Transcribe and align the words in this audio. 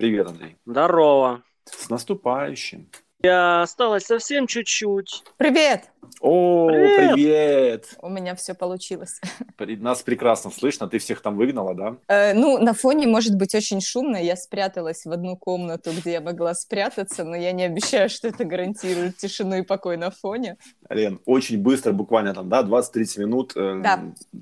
Привет, 0.00 0.28
Андрей. 0.28 0.56
Здорово. 0.64 1.42
С 1.66 1.90
наступающим. 1.90 2.88
Я 3.22 3.60
осталось 3.60 4.06
совсем 4.06 4.46
чуть-чуть. 4.46 5.24
Привет! 5.36 5.90
О, 6.22 6.68
Привет! 6.68 7.14
привет! 7.14 7.88
У 8.02 8.10
меня 8.10 8.34
все 8.34 8.52
получилось. 8.52 9.22
Нас 9.58 10.02
прекрасно 10.02 10.50
слышно. 10.50 10.86
Ты 10.86 10.98
всех 10.98 11.22
там 11.22 11.34
выгнала, 11.36 11.74
да? 11.74 11.96
Э, 12.08 12.34
ну, 12.34 12.58
на 12.58 12.74
фоне 12.74 13.06
может 13.06 13.36
быть 13.36 13.54
очень 13.54 13.80
шумно. 13.80 14.16
Я 14.18 14.36
спряталась 14.36 15.06
в 15.06 15.10
одну 15.10 15.38
комнату, 15.38 15.90
где 15.96 16.12
я 16.12 16.20
могла 16.20 16.52
спрятаться, 16.52 17.24
но 17.24 17.36
я 17.36 17.52
не 17.52 17.62
обещаю, 17.64 18.10
что 18.10 18.28
это 18.28 18.44
гарантирует 18.44 19.16
тишину 19.16 19.56
и 19.56 19.62
покой 19.62 19.96
на 19.96 20.10
фоне. 20.10 20.58
Лен, 20.90 21.20
очень 21.24 21.58
быстро, 21.58 21.92
буквально 21.92 22.34
там, 22.34 22.50
да, 22.50 22.62
20-30 22.64 23.20
минут. 23.20 23.52
э, 23.56 23.80
Да. 23.82 24.00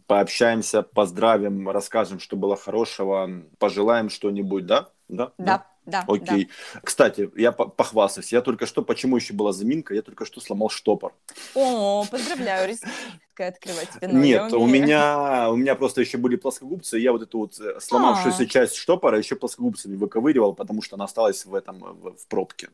Пообщаемся, 0.09 0.83
поздравим, 0.83 1.69
расскажем, 1.71 2.19
что 2.19 2.37
было 2.37 2.57
хорошего, 2.57 3.31
пожелаем 3.61 4.11
что-нибудь, 4.11 4.67
да? 4.67 4.89
Да? 5.09 5.33
Да, 5.39 5.45
да, 5.45 5.67
Окей. 6.07 6.49
Кстати, 6.83 7.31
я 7.37 7.53
по- 7.53 7.67
похвастаюсь. 7.67 8.33
Я 8.33 8.41
только 8.41 8.67
что, 8.67 8.83
почему 8.83 9.17
еще 9.17 9.33
была 9.35 9.53
заминка, 9.53 9.95
я 9.95 10.03
только 10.03 10.25
что 10.25 10.41
сломал 10.41 10.69
штопор. 10.71 11.15
да. 11.55 11.61
О, 11.63 12.05
поздравляю, 12.11 12.69
открывать 13.49 13.91
тебе. 13.91 14.09
но 14.09 14.23
я 14.25 14.43
Нет, 14.45 14.53
у 14.53 14.67
меня, 14.67 15.51
у 15.51 15.57
меня 15.57 15.75
просто 15.75 16.01
еще 16.01 16.19
были 16.19 16.37
плоскогубцы, 16.37 16.99
и 16.99 17.03
я 17.03 17.13
вот 17.13 17.23
эту 17.23 17.39
вот 17.39 17.61
э, 17.61 17.79
сломавшуюся 17.81 18.43
А. 18.43 18.47
часть 18.47 18.75
штопора 18.75 19.19
еще 19.19 19.37
плоскогубцами 19.37 19.97
выковыривал, 19.97 20.55
потому 20.55 20.83
что 20.83 20.97
она 20.97 21.05
осталась 21.05 21.45
в 21.47 21.55
этом, 21.55 21.79
в 21.81 22.27
пробке. 22.29 22.69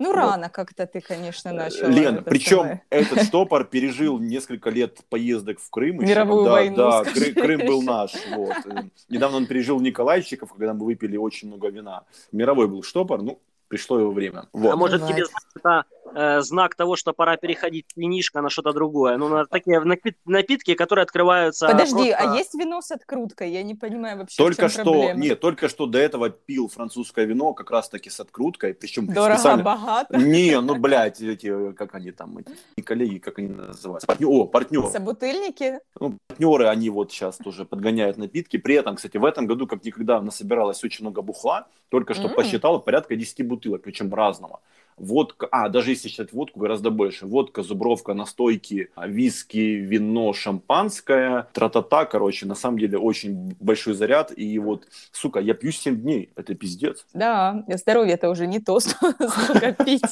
Ну, 0.00 0.06
Вот. 0.08 0.16
рано 0.16 0.48
как-то 0.48 0.86
ты, 0.86 1.00
конечно, 1.02 1.52
начал. 1.52 1.86
Лен, 1.88 2.24
причем 2.24 2.80
этот 2.88 3.22
штопор 3.26 3.64
пережил 3.64 4.18
несколько 4.18 4.70
лет 4.70 4.98
поездок 5.10 5.60
в 5.60 5.68
Крым. 5.70 6.00
еще, 6.00 6.06
Мировую 6.08 6.38
когда- 6.44 6.52
войну, 6.52 6.76
Да, 6.76 7.04
скажи 7.04 7.32
Кры- 7.32 7.42
Крым 7.42 7.66
был 7.66 7.82
наш. 7.94 8.12
Вот. 8.34 8.56
Э, 8.64 8.82
Недавно 9.10 9.36
он 9.36 9.46
пережил 9.46 9.78
Николайчиков, 9.78 10.52
когда 10.54 10.72
мы 10.72 10.86
выпили 10.86 11.18
очень 11.18 11.48
много 11.48 11.68
вина. 11.68 12.04
Мировой 12.32 12.66
был 12.66 12.82
штопор, 12.82 13.20
ну, 13.22 13.38
пришло 13.70 14.00
его 14.00 14.10
время. 14.10 14.46
Вот. 14.52 14.72
А 14.72 14.76
может 14.76 15.00
Бывает. 15.00 15.28
тебе 15.28 15.40
это 15.54 15.84
э, 16.12 16.40
знак 16.42 16.74
того, 16.74 16.96
что 16.96 17.12
пора 17.12 17.36
переходить 17.36 17.86
с 17.94 17.96
винишка 17.96 18.42
на 18.42 18.50
что-то 18.50 18.72
другое? 18.72 19.16
Ну, 19.16 19.28
на 19.28 19.46
такие 19.46 19.78
напит- 19.80 20.16
напитки, 20.26 20.74
которые 20.74 21.04
открываются... 21.04 21.68
Подожди, 21.68 22.10
просто- 22.10 22.16
а 22.16 22.36
есть 22.36 22.54
вино 22.54 22.82
с 22.82 22.90
откруткой? 22.90 23.52
Я 23.52 23.62
не 23.62 23.76
понимаю 23.76 24.18
вообще, 24.18 24.34
в 24.34 24.36
Только 24.38 24.62
чем 24.62 24.68
что, 24.70 24.82
проблема. 24.82 25.20
нет, 25.20 25.40
только 25.40 25.68
что 25.68 25.86
до 25.86 25.98
этого 25.98 26.30
пил 26.30 26.68
французское 26.68 27.26
вино, 27.26 27.54
как 27.54 27.70
раз 27.70 27.88
таки 27.88 28.10
с 28.10 28.18
откруткой, 28.18 28.74
причем 28.74 29.06
Дорого, 29.06 29.36
специально... 29.36 29.62
богато. 29.62 30.18
Не, 30.18 30.60
ну, 30.60 30.74
блядь, 30.74 31.20
эти, 31.20 31.72
как 31.72 31.94
они 31.94 32.10
там, 32.10 32.38
эти, 32.38 32.82
коллеги, 32.82 33.18
как 33.18 33.38
они 33.38 33.48
называются? 33.48 34.08
Партнер, 34.08 34.28
о, 34.28 34.46
партнеры. 34.46 34.88
Собутыльники? 34.90 35.78
Ну, 36.00 36.18
партнеры, 36.26 36.66
они 36.66 36.90
вот 36.90 37.12
сейчас 37.12 37.36
тоже 37.36 37.64
подгоняют 37.64 38.16
напитки. 38.18 38.56
При 38.56 38.74
этом, 38.74 38.96
кстати, 38.96 39.16
в 39.16 39.24
этом 39.24 39.46
году, 39.46 39.68
как 39.68 39.84
никогда, 39.84 40.20
насобиралось 40.20 40.82
очень 40.82 41.04
много 41.04 41.22
бухла. 41.22 41.68
Только 41.88 42.14
что 42.14 42.28
М. 42.28 42.34
посчитал 42.34 42.80
порядка 42.80 43.14
10 43.14 43.46
бутылок, 43.46 43.59
причем 43.82 44.12
разного. 44.14 44.60
Водка, 45.00 45.48
а, 45.50 45.70
даже 45.70 45.92
если 45.92 46.08
считать 46.08 46.32
водку, 46.34 46.60
гораздо 46.60 46.90
больше. 46.90 47.26
Водка, 47.26 47.62
зубровка, 47.62 48.12
настойки, 48.12 48.90
а, 48.94 49.08
виски, 49.08 49.56
вино, 49.56 50.34
шампанское, 50.34 51.48
тра-та-та, 51.54 52.04
короче, 52.04 52.44
на 52.44 52.54
самом 52.54 52.78
деле 52.78 52.98
очень 52.98 53.56
большой 53.58 53.94
заряд. 53.94 54.30
И 54.36 54.58
вот, 54.58 54.86
сука, 55.10 55.40
я 55.40 55.54
пью 55.54 55.72
7 55.72 55.96
дней, 55.96 56.30
это 56.36 56.54
пиздец. 56.54 57.06
Да, 57.14 57.64
здоровье 57.66 58.14
это 58.14 58.28
уже 58.28 58.46
не 58.46 58.60
то, 58.60 58.78
сколько 58.80 59.72
пить. 59.72 60.02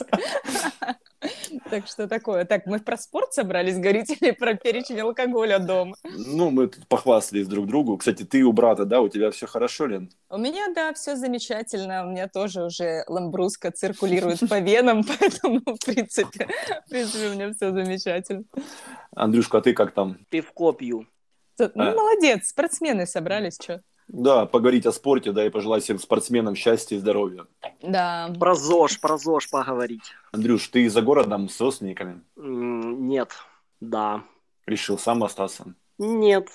Так 1.71 1.87
что 1.87 2.09
такое. 2.09 2.45
Так, 2.45 2.67
мы 2.67 2.79
про 2.79 2.97
спорт 2.97 3.33
собрались 3.33 3.79
говорить 3.79 4.11
или 4.21 4.31
про 4.31 4.55
перечень 4.55 5.01
алкоголя 5.01 5.59
дома? 5.59 5.97
Ну, 6.05 6.51
мы 6.51 6.69
тут 6.69 6.87
похвастались 6.87 7.47
друг 7.47 7.67
другу. 7.67 7.97
Кстати, 7.97 8.23
ты 8.23 8.43
у 8.43 8.53
брата, 8.53 8.85
да, 8.85 9.01
у 9.01 9.09
тебя 9.09 9.31
все 9.31 9.47
хорошо, 9.47 9.87
Лен? 9.87 10.11
У 10.31 10.39
меня, 10.39 10.69
да, 10.75 10.93
все 10.93 11.17
замечательно. 11.17 12.07
У 12.07 12.11
меня 12.11 12.29
тоже 12.29 12.65
уже 12.65 13.05
ламбруска 13.09 13.71
циркулирует 13.71 14.41
по 14.49 14.61
венам, 14.61 14.78
поэтому, 15.19 15.61
в 15.65 15.85
принципе, 15.85 16.49
в 16.87 16.91
принципе, 16.91 17.29
у 17.29 17.33
меня 17.35 17.53
все 17.53 17.73
замечательно. 17.73 18.45
Андрюшка, 19.15 19.59
а 19.59 19.61
ты 19.61 19.73
как 19.75 19.93
там? 19.93 20.19
Пивко 20.31 20.73
пью. 20.73 21.07
Ну, 21.59 21.71
А. 21.75 21.95
молодец, 21.95 22.49
спортсмены 22.49 23.07
собрались, 23.07 23.59
что? 23.61 23.81
Да, 24.07 24.47
поговорить 24.47 24.87
о 24.87 24.93
спорте, 24.93 25.33
да, 25.33 25.45
и 25.45 25.51
пожелать 25.51 25.83
всем 25.85 25.99
спортсменам 25.99 26.55
счастья 26.55 26.97
и 26.97 26.99
здоровья. 26.99 27.47
Да. 27.83 28.33
Про 28.39 28.55
ЗОЖ, 28.55 29.01
про 29.01 29.19
ЗОЖ 29.19 29.51
поговорить. 29.51 30.15
Андрюш, 30.33 30.69
ты 30.69 30.89
за 30.89 31.03
городом 31.03 31.49
с 31.49 31.61
родственниками 31.61 32.23
Нет. 32.37 33.33
Да. 33.81 34.23
решил 34.67 34.99
сам 34.99 35.25
остаться? 35.25 35.75
Нет. 35.99 36.47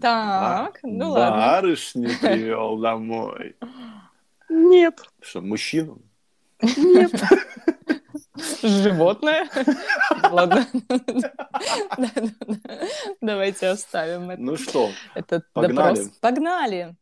Так, 0.00 0.78
ба- 0.82 0.88
ну 0.88 1.10
ладно. 1.10 1.36
Барышню 1.36 2.10
привел 2.20 2.76
домой. 2.78 3.56
Нет. 4.50 5.02
Что, 5.20 5.40
мужчину? 5.40 5.98
Нет. 6.62 7.12
Животное? 8.62 9.48
Ладно. 10.30 10.66
Давайте 13.20 13.68
оставим 13.68 14.30
это. 14.30 14.42
Ну 14.42 14.56
что, 14.56 14.90
этот 15.14 15.44
погнали? 15.52 15.96
допрос. 15.96 16.18
Погнали. 16.20 16.96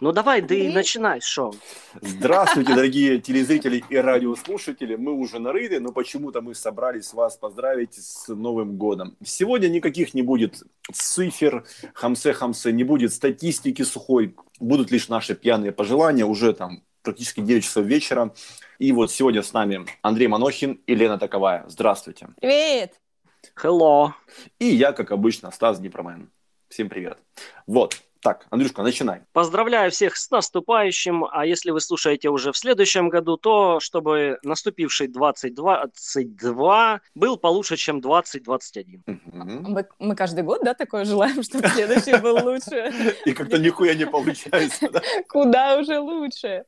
Ну 0.00 0.12
давай, 0.12 0.42
да 0.42 0.54
и 0.54 0.72
начинай, 0.72 1.20
шо? 1.20 1.52
здравствуйте, 2.00 2.72
дорогие 2.72 3.20
телезрители 3.20 3.82
и 3.90 3.96
радиослушатели. 3.96 4.94
Мы 4.94 5.12
уже 5.12 5.40
на 5.40 5.52
рыде, 5.52 5.80
но 5.80 5.90
почему-то 5.90 6.40
мы 6.40 6.54
собрались 6.54 7.12
вас 7.12 7.36
поздравить 7.36 7.94
с 7.94 8.28
Новым 8.28 8.76
годом. 8.76 9.16
Сегодня 9.24 9.66
никаких 9.66 10.14
не 10.14 10.22
будет 10.22 10.62
цифр, 10.92 11.64
хамсе-хамсе, 11.94 12.70
не 12.70 12.84
будет 12.84 13.12
статистики 13.12 13.82
сухой. 13.82 14.36
Будут 14.60 14.92
лишь 14.92 15.08
наши 15.08 15.34
пьяные 15.34 15.72
пожелания. 15.72 16.24
Уже 16.24 16.52
там 16.52 16.84
практически 17.08 17.40
9 17.40 17.64
часов 17.64 17.86
вечера. 17.86 18.34
И 18.78 18.92
вот 18.92 19.10
сегодня 19.10 19.42
с 19.42 19.54
нами 19.54 19.86
Андрей 20.02 20.28
Манохин 20.28 20.80
и 20.86 20.94
Лена 20.94 21.18
Таковая. 21.18 21.64
Здравствуйте. 21.66 22.28
Привет. 22.38 23.00
Hello. 23.56 24.12
И 24.58 24.66
я, 24.66 24.92
как 24.92 25.10
обычно, 25.10 25.50
Стас 25.50 25.80
Днепромен. 25.80 26.30
Всем 26.68 26.90
привет. 26.90 27.18
Вот. 27.66 27.96
Так, 28.20 28.46
Андрюшка, 28.50 28.82
начинай. 28.82 29.22
Поздравляю 29.32 29.90
всех 29.90 30.16
с 30.16 30.30
наступающим, 30.30 31.24
а 31.24 31.46
если 31.46 31.70
вы 31.70 31.80
слушаете 31.80 32.30
уже 32.30 32.52
в 32.52 32.56
следующем 32.56 33.08
году, 33.08 33.36
то 33.36 33.78
чтобы 33.80 34.38
наступивший 34.42 35.06
2022 35.08 37.00
был 37.14 37.36
получше, 37.36 37.76
чем 37.76 38.00
2021. 38.00 39.02
Мгм. 39.06 39.62
Мы, 39.68 39.86
мы 39.98 40.16
каждый 40.16 40.42
год, 40.42 40.62
да, 40.64 40.74
такое 40.74 41.04
желаем, 41.04 41.42
чтобы 41.44 41.68
следующий 41.68 42.20
был 42.20 42.44
лучше. 42.44 42.92
И 43.24 43.32
как-то 43.32 43.58
нихуя 43.58 43.94
не 43.94 44.06
получается. 44.06 44.88
да? 44.90 45.00
Куда 45.28 45.78
уже 45.78 45.98
лучше. 46.00 46.64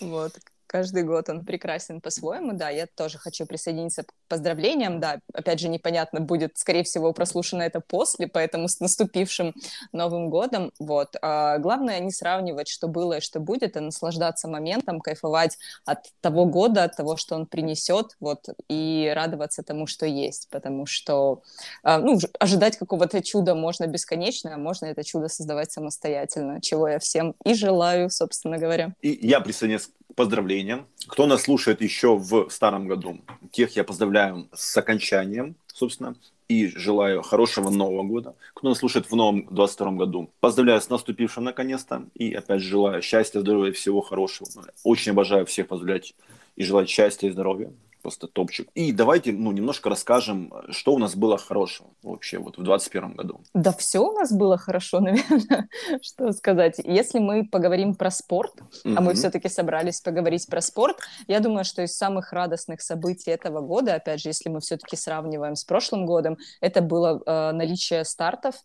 Вот. 0.00 0.32
Каждый 0.74 1.04
год 1.04 1.28
он 1.28 1.44
прекрасен 1.44 2.00
по-своему, 2.00 2.52
да, 2.52 2.68
я 2.68 2.88
тоже 2.88 3.16
хочу 3.16 3.46
присоединиться 3.46 4.02
к 4.02 4.12
поздравлениям, 4.26 4.98
да, 4.98 5.20
опять 5.32 5.60
же, 5.60 5.68
непонятно, 5.68 6.18
будет, 6.18 6.58
скорее 6.58 6.82
всего, 6.82 7.12
прослушано 7.12 7.62
это 7.62 7.78
после, 7.78 8.26
поэтому 8.26 8.66
с 8.66 8.80
наступившим 8.80 9.54
Новым 9.92 10.30
годом, 10.30 10.72
вот. 10.80 11.14
А 11.22 11.58
главное 11.58 12.00
не 12.00 12.10
сравнивать, 12.10 12.66
что 12.66 12.88
было 12.88 13.18
и 13.18 13.20
что 13.20 13.38
будет, 13.38 13.76
а 13.76 13.80
наслаждаться 13.82 14.48
моментом, 14.48 14.98
кайфовать 14.98 15.58
от 15.84 16.08
того 16.20 16.44
года, 16.44 16.82
от 16.82 16.96
того, 16.96 17.16
что 17.16 17.36
он 17.36 17.46
принесет, 17.46 18.16
вот, 18.18 18.48
и 18.68 19.12
радоваться 19.14 19.62
тому, 19.62 19.86
что 19.86 20.06
есть, 20.06 20.48
потому 20.50 20.86
что, 20.86 21.42
а, 21.84 21.98
ну, 21.98 22.18
ожидать 22.40 22.78
какого-то 22.78 23.22
чуда 23.22 23.54
можно 23.54 23.86
бесконечно, 23.86 24.52
а 24.52 24.58
можно 24.58 24.86
это 24.86 25.04
чудо 25.04 25.28
создавать 25.28 25.70
самостоятельно, 25.70 26.60
чего 26.60 26.88
я 26.88 26.98
всем 26.98 27.36
и 27.44 27.54
желаю, 27.54 28.10
собственно 28.10 28.58
говоря. 28.58 28.92
И 29.02 29.16
я 29.24 29.38
присоединяюсь 29.38 29.88
к 30.14 30.16
поздравлениям. 30.16 30.86
Кто 31.08 31.26
нас 31.26 31.42
слушает 31.42 31.82
еще 31.82 32.16
в 32.16 32.48
старом 32.48 32.86
году, 32.86 33.18
тех 33.50 33.74
я 33.76 33.82
поздравляю 33.82 34.48
с 34.52 34.76
окончанием, 34.76 35.56
собственно, 35.66 36.14
и 36.48 36.68
желаю 36.68 37.22
хорошего 37.22 37.68
Нового 37.70 38.04
года. 38.04 38.36
Кто 38.54 38.68
нас 38.68 38.78
слушает 38.78 39.10
в 39.10 39.16
новом 39.16 39.46
22 39.50 39.92
году, 39.92 40.30
поздравляю 40.40 40.80
с 40.80 40.88
наступившим 40.88 41.42
наконец-то. 41.42 42.06
И 42.14 42.32
опять 42.32 42.60
же 42.60 42.68
желаю 42.68 43.02
счастья, 43.02 43.40
здоровья, 43.40 43.72
всего 43.72 44.02
хорошего. 44.02 44.48
Очень 44.84 45.12
обожаю 45.12 45.46
всех 45.46 45.66
поздравлять 45.66 46.14
и 46.54 46.62
желать 46.62 46.88
счастья 46.88 47.26
и 47.26 47.32
здоровья. 47.32 47.72
Просто 48.04 48.26
топчик. 48.26 48.68
И 48.74 48.92
давайте, 48.92 49.32
ну, 49.32 49.50
немножко 49.50 49.88
расскажем, 49.88 50.52
что 50.68 50.92
у 50.92 50.98
нас 50.98 51.16
было 51.16 51.38
хорошего 51.38 51.88
вообще 52.02 52.36
вот 52.36 52.58
в 52.58 52.62
21 52.62 53.14
году. 53.14 53.40
Да 53.54 53.72
все 53.72 54.00
у 54.00 54.12
нас 54.12 54.30
было 54.30 54.58
хорошо, 54.58 55.00
наверное, 55.00 55.70
что 56.02 56.30
сказать. 56.32 56.74
Если 56.84 57.18
мы 57.18 57.48
поговорим 57.48 57.94
про 57.94 58.10
спорт, 58.10 58.52
а 58.84 59.00
мы 59.00 59.14
все-таки 59.14 59.48
собрались 59.48 60.02
поговорить 60.02 60.46
про 60.48 60.60
спорт, 60.60 60.98
я 61.28 61.40
думаю, 61.40 61.64
что 61.64 61.80
из 61.80 61.96
самых 61.96 62.34
радостных 62.34 62.82
событий 62.82 63.30
этого 63.30 63.62
года, 63.62 63.94
опять 63.94 64.20
же, 64.20 64.28
если 64.28 64.50
мы 64.50 64.60
все-таки 64.60 64.96
сравниваем 64.96 65.56
с 65.56 65.64
прошлым 65.64 66.04
годом, 66.04 66.36
это 66.60 66.82
было 66.82 67.22
э, 67.24 67.52
наличие 67.52 68.04
стартов 68.04 68.56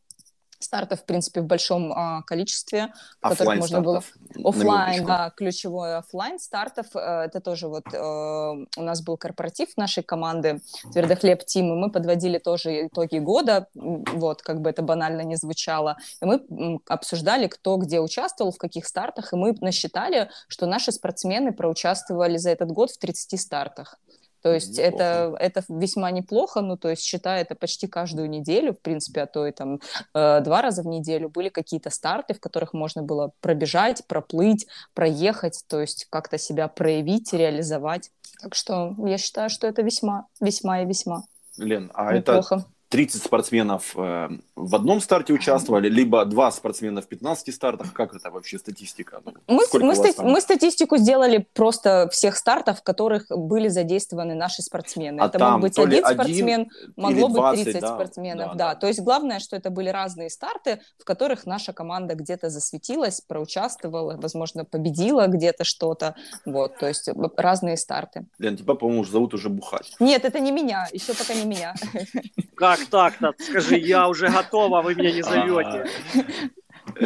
стартов, 0.60 1.02
в 1.02 1.06
принципе, 1.06 1.42
в 1.42 1.46
большом 1.46 1.92
а, 1.94 2.22
количестве, 2.24 2.94
в 3.22 3.30
которых 3.30 3.58
можно 3.58 3.82
было... 3.82 4.04
Оффлайн, 4.44 5.06
да, 5.06 5.32
ключевой 5.36 5.98
офлайн 5.98 6.40
стартов. 6.40 6.88
Э, 6.96 7.26
это 7.26 7.40
тоже 7.40 7.68
вот 7.68 7.86
э, 7.94 7.98
у 7.98 8.82
нас 8.82 9.02
был 9.02 9.18
корпоратив 9.18 9.76
нашей 9.78 10.04
команды 10.04 10.62
Твердохлеб 10.94 11.46
Team, 11.46 11.74
и 11.74 11.76
мы 11.76 11.92
подводили 11.92 12.38
тоже 12.38 12.88
итоги 12.88 13.18
года, 13.20 13.68
вот, 13.74 14.42
как 14.42 14.62
бы 14.62 14.70
это 14.70 14.82
банально 14.82 15.22
не 15.22 15.36
звучало, 15.36 15.98
и 16.22 16.26
мы 16.26 16.80
обсуждали, 16.88 17.48
кто 17.48 17.78
где 17.78 18.00
участвовал, 18.00 18.52
в 18.52 18.58
каких 18.58 18.86
стартах, 18.86 19.34
и 19.34 19.36
мы 19.36 19.56
насчитали, 19.62 20.30
что 20.48 20.66
наши 20.66 20.92
спортсмены 20.92 21.54
проучаствовали 21.54 22.38
за 22.38 22.52
этот 22.52 22.72
год 22.72 22.92
в 22.92 22.98
30 22.98 23.40
стартах. 23.40 23.98
То 24.42 24.54
есть 24.54 24.80
это, 24.80 25.36
это 25.40 25.64
весьма 25.70 26.12
неплохо, 26.12 26.62
ну, 26.62 26.78
то 26.78 26.90
есть 26.90 27.04
считая 27.04 27.42
это 27.42 27.56
почти 27.56 27.88
каждую 27.88 28.30
неделю, 28.30 28.74
в 28.74 28.80
принципе, 28.80 29.22
а 29.22 29.28
то 29.28 29.46
и 29.46 29.52
там 29.52 29.80
э, 30.14 30.42
два 30.42 30.62
раза 30.62 30.82
в 30.82 30.88
неделю 30.88 31.30
были 31.30 31.50
какие-то 31.50 31.90
старты, 31.90 32.34
в 32.34 32.40
которых 32.40 32.74
можно 32.74 33.04
было 33.04 33.32
пробежать, 33.42 34.06
проплыть, 34.08 34.68
проехать, 34.94 35.64
то 35.68 35.82
есть 35.82 36.08
как-то 36.10 36.38
себя 36.38 36.68
проявить, 36.68 37.34
реализовать. 37.34 38.12
Так 38.42 38.56
что 38.56 38.96
я 39.06 39.18
считаю, 39.18 39.50
что 39.50 39.68
это 39.68 39.82
весьма, 39.82 40.28
весьма 40.40 40.82
и 40.82 40.86
весьма 40.86 41.24
Лен, 41.58 41.92
а 41.94 42.14
неплохо. 42.14 42.56
это 42.56 42.66
30 42.90 43.24
спортсменов 43.24 43.94
э, 43.96 44.30
в 44.56 44.76
одном 44.76 45.00
старте 45.00 45.32
участвовали, 45.32 45.90
либо 45.90 46.26
два 46.26 46.52
спортсмена 46.52 47.02
в 47.02 47.08
15 47.08 47.54
стартах. 47.54 47.94
Как 47.94 48.16
это 48.16 48.32
вообще 48.32 48.58
статистика? 48.58 49.22
Ну, 49.26 49.62
мы, 49.74 49.80
мы, 49.80 49.96
ста- 49.96 50.24
мы 50.24 50.42
статистику 50.42 50.98
сделали 50.98 51.48
просто 51.54 52.10
всех 52.12 52.36
стартов, 52.36 52.80
в 52.80 52.84
которых 52.84 53.28
были 53.30 53.68
задействованы 53.68 54.34
наши 54.34 54.64
спортсмены. 54.64 55.22
А 55.22 55.28
это 55.28 55.38
там 55.38 55.54
мог 55.54 55.62
быть 55.62 55.78
один 55.78 56.04
спортсмен, 56.04 56.62
один 56.62 56.70
могло 56.96 57.28
20, 57.28 57.58
быть 57.58 57.74
30 57.74 57.82
да, 57.82 57.96
спортсменов. 57.96 58.48
Да, 58.48 58.54
Да, 58.54 58.74
да. 58.74 58.76
то 58.76 58.88
есть 58.88 59.02
главное, 59.02 59.40
что 59.40 59.56
это 59.56 59.70
были 59.70 59.90
разные 59.90 60.32
старты, 60.32 60.82
в 60.98 61.06
которых 61.06 61.46
наша 61.46 61.74
команда 61.74 62.16
где-то 62.16 62.50
засветилась, 62.50 63.22
проучаствовала, 63.22 64.18
возможно, 64.18 64.66
победила 64.66 65.28
где-то 65.28 65.64
что-то. 65.64 66.16
Вот, 66.44 66.78
то 66.80 66.88
есть 66.88 67.08
разные 67.38 67.78
старты. 67.78 68.26
Лен, 68.40 68.58
тебя, 68.58 68.74
по-моему, 68.74 69.06
зовут 69.06 69.36
уже 69.36 69.50
бухать. 69.50 69.96
Нет, 70.00 70.26
это 70.26 70.40
не 70.40 70.52
меня, 70.52 70.88
еще 70.92 71.14
пока 71.14 71.36
не 71.36 71.46
меня. 71.46 71.76
Как 72.60 72.86
так-то? 72.86 73.34
Скажи, 73.40 73.78
я 73.78 74.08
уже 74.10 74.28
готова, 74.28 74.82
вы 74.82 74.96
меня 74.96 75.12
не 75.14 75.22
зовете. 75.22 75.86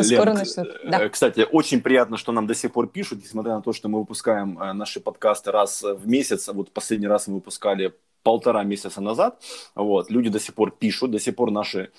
Скоро 0.02 0.30
Лен, 0.30 0.36
начнут. 0.36 0.68
э, 0.68 0.90
Да. 0.90 1.10
Кстати, 1.10 1.46
очень 1.52 1.82
приятно, 1.82 2.18
что 2.18 2.32
нам 2.32 2.48
до 2.48 2.56
сих 2.56 2.72
пор 2.72 2.88
пишут, 2.88 3.20
несмотря 3.24 3.54
на 3.54 3.62
то, 3.62 3.74
что 3.74 3.90
мы 3.90 4.00
выпускаем 4.00 4.58
э, 4.60 4.74
наши 4.74 5.00
подкасты 5.00 5.52
раз 5.52 5.84
в 5.84 6.08
месяц. 6.08 6.48
Вот 6.48 6.72
последний 6.72 7.08
раз 7.08 7.28
мы 7.28 7.36
выпускали 7.36 7.94
полтора 8.24 8.64
месяца 8.64 9.02
назад. 9.02 9.42
Вот, 9.76 10.10
люди 10.10 10.30
до 10.30 10.40
сих 10.40 10.56
пор 10.56 10.72
пишут, 10.72 11.12
до 11.12 11.20
сих 11.20 11.36
пор 11.36 11.52
наши 11.52 11.92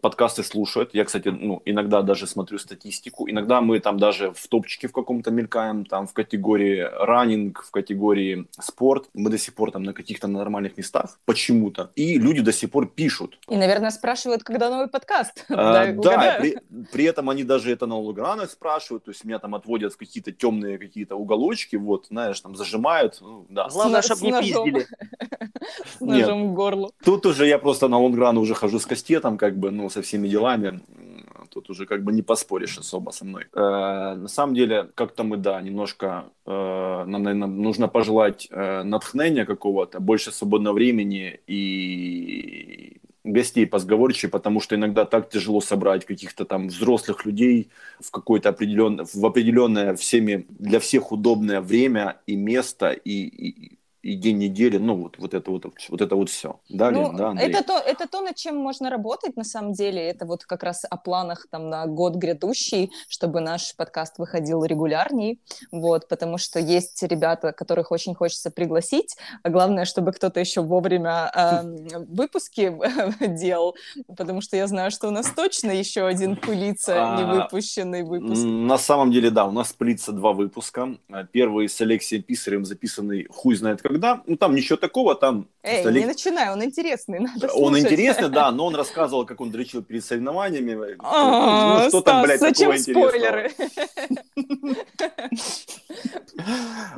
подкасты 0.00 0.42
слушают. 0.42 0.94
Я, 0.94 1.04
кстати, 1.04 1.28
ну, 1.28 1.62
иногда 1.64 2.02
даже 2.02 2.26
смотрю 2.26 2.58
статистику. 2.58 3.28
Иногда 3.28 3.60
мы 3.60 3.80
там 3.80 3.98
даже 3.98 4.32
в 4.32 4.48
топчике 4.48 4.88
в 4.88 4.92
каком-то 4.92 5.30
мелькаем, 5.30 5.84
там 5.84 6.06
в 6.06 6.12
категории 6.12 6.80
раннинг, 6.80 7.62
в 7.62 7.70
категории 7.70 8.46
спорт. 8.60 9.08
Мы 9.14 9.30
до 9.30 9.38
сих 9.38 9.54
пор 9.54 9.70
там 9.70 9.82
на 9.82 9.92
каких-то 9.92 10.28
нормальных 10.28 10.76
местах 10.76 11.18
почему-то. 11.24 11.90
И 11.96 12.18
люди 12.18 12.40
до 12.40 12.52
сих 12.52 12.70
пор 12.70 12.86
пишут. 12.86 13.38
И, 13.48 13.56
наверное, 13.56 13.90
спрашивают, 13.90 14.42
когда 14.42 14.70
новый 14.70 14.88
подкаст. 14.88 15.44
А, 15.50 15.92
Да, 16.02 16.38
при, 16.40 16.58
при 16.92 17.04
этом 17.04 17.30
они 17.30 17.44
даже 17.44 17.70
это 17.70 17.86
на 17.86 17.96
лонгранах 17.96 18.50
спрашивают, 18.50 19.04
то 19.04 19.10
есть 19.10 19.24
меня 19.24 19.38
там 19.38 19.54
отводят 19.54 19.92
в 19.92 19.96
какие-то 19.96 20.32
темные 20.32 20.78
какие-то 20.78 21.16
уголочки, 21.16 21.76
вот, 21.76 22.06
знаешь, 22.06 22.40
там 22.40 22.56
зажимают, 22.56 23.18
ну, 23.20 23.46
да. 23.48 23.68
Главное, 23.68 24.02
чтобы 24.02 24.26
не 24.26 24.40
пиздили. 24.40 24.86
С 25.98 26.00
ножом 26.00 26.50
в 26.50 26.54
горло. 26.54 26.90
Тут 27.04 27.26
уже 27.26 27.46
я 27.46 27.58
просто 27.58 27.88
на 27.88 27.98
лонгран 27.98 28.36
уже 28.38 28.54
хожу 28.54 28.78
с 28.78 28.86
кастетом, 28.86 29.38
как 29.38 29.56
бы, 29.56 29.70
ну, 29.70 29.81
со 29.90 30.02
всеми 30.02 30.28
делами. 30.28 30.68
М, 30.68 31.26
Тут 31.50 31.68
уже 31.68 31.84
как 31.86 32.02
бы 32.02 32.12
не 32.12 32.22
поспоришь 32.22 32.78
особо 32.78 33.10
со 33.10 33.24
мной. 33.26 33.44
Э, 33.52 34.14
на 34.16 34.28
самом 34.28 34.54
деле, 34.54 34.88
как-то 34.94 35.22
мы, 35.22 35.36
да, 35.36 35.60
немножко, 35.60 36.24
э, 36.46 37.04
нам, 37.06 37.22
наверное, 37.22 37.48
нужно 37.48 37.88
пожелать 37.88 38.48
э, 38.50 38.82
натхнения 38.84 39.44
какого-то, 39.44 40.00
больше 40.00 40.32
свободного 40.32 40.74
времени 40.74 41.40
и 41.46 42.96
гостей 43.24 43.66
позговорче, 43.66 44.28
потому 44.28 44.60
что 44.60 44.74
иногда 44.74 45.04
так 45.04 45.28
тяжело 45.30 45.60
собрать 45.60 46.04
каких-то 46.06 46.44
там 46.44 46.68
взрослых 46.68 47.24
людей 47.26 47.70
в 48.00 48.10
какое-то 48.10 48.48
определенное, 48.48 49.06
в 49.12 49.24
определенное 49.24 49.94
всеми, 49.94 50.46
для 50.48 50.80
всех 50.80 51.12
удобное 51.12 51.60
время 51.60 52.20
и 52.26 52.34
место, 52.36 52.90
и, 52.90 53.12
и, 53.12 53.78
и 54.02 54.16
день 54.16 54.38
недели, 54.38 54.78
ну 54.78 54.96
вот, 54.96 55.16
вот 55.18 55.32
это 55.32 55.50
вот, 55.50 55.64
вот 55.88 56.00
это 56.00 56.16
вот 56.16 56.28
все. 56.28 56.60
Да, 56.68 56.90
Ну, 56.90 57.02
Лен, 57.02 57.16
да, 57.16 57.28
Андрей? 57.28 57.48
это 57.50 57.62
то, 57.62 57.78
это 57.78 58.08
то, 58.08 58.20
над 58.20 58.36
чем 58.36 58.56
можно 58.56 58.90
работать, 58.90 59.36
на 59.36 59.44
самом 59.44 59.72
деле. 59.72 60.02
Это 60.02 60.26
вот 60.26 60.44
как 60.44 60.64
раз 60.64 60.84
о 60.88 60.96
планах 60.96 61.46
там 61.50 61.70
на 61.70 61.86
год 61.86 62.16
грядущий, 62.16 62.90
чтобы 63.08 63.40
наш 63.40 63.76
подкаст 63.76 64.18
выходил 64.18 64.64
регулярней, 64.64 65.40
вот, 65.70 66.08
потому 66.08 66.36
что 66.38 66.58
есть 66.58 67.02
ребята, 67.04 67.52
которых 67.52 67.92
очень 67.92 68.14
хочется 68.14 68.50
пригласить, 68.50 69.16
а 69.42 69.50
главное, 69.50 69.84
чтобы 69.84 70.12
кто-то 70.12 70.40
еще 70.40 70.62
вовремя 70.62 71.30
эм, 71.34 71.86
выпуски 72.08 72.76
делал, 73.28 73.76
потому 74.16 74.40
что 74.40 74.56
я 74.56 74.66
знаю, 74.66 74.90
что 74.90 75.08
у 75.08 75.10
нас 75.10 75.30
точно 75.30 75.70
еще 75.70 76.06
один 76.06 76.36
пылится 76.36 77.14
А, 77.14 77.20
невыпущенный 77.20 78.02
выпуск. 78.02 78.42
На 78.44 78.78
самом 78.78 79.12
деле, 79.12 79.30
да, 79.30 79.44
у 79.44 79.52
нас 79.52 79.72
плится 79.72 80.10
два 80.12 80.32
выпуска. 80.32 80.96
Э, 81.08 81.24
Первый 81.30 81.68
с 81.68 81.80
Алексеем 81.80 82.22
Писарем 82.24 82.64
записанный 82.64 83.26
хуй 83.30 83.54
знает 83.54 83.80
когда. 83.92 84.22
Ну, 84.26 84.36
там 84.36 84.54
ничего 84.54 84.76
такого, 84.76 85.14
там... 85.14 85.48
Эй, 85.62 85.82
просто 85.82 86.00
не 86.00 86.06
начинай, 86.06 86.52
он 86.52 86.64
интересный, 86.64 87.20
надо 87.20 87.48
Он 87.48 87.74
слушать. 87.74 87.84
интересный, 87.84 88.28
да, 88.28 88.50
но 88.50 88.66
он 88.66 88.74
рассказывал, 88.74 89.26
как 89.26 89.40
он 89.40 89.50
дрочил 89.50 89.82
перед 89.82 90.04
соревнованиями. 90.04 90.72
А, 91.04 91.84
Ну, 91.84 91.88
что 91.88 92.00
там, 92.00 92.24
Стас, 92.24 92.26
блядь, 92.26 92.40
зачем 92.40 92.78
спойлеры? 92.78 93.52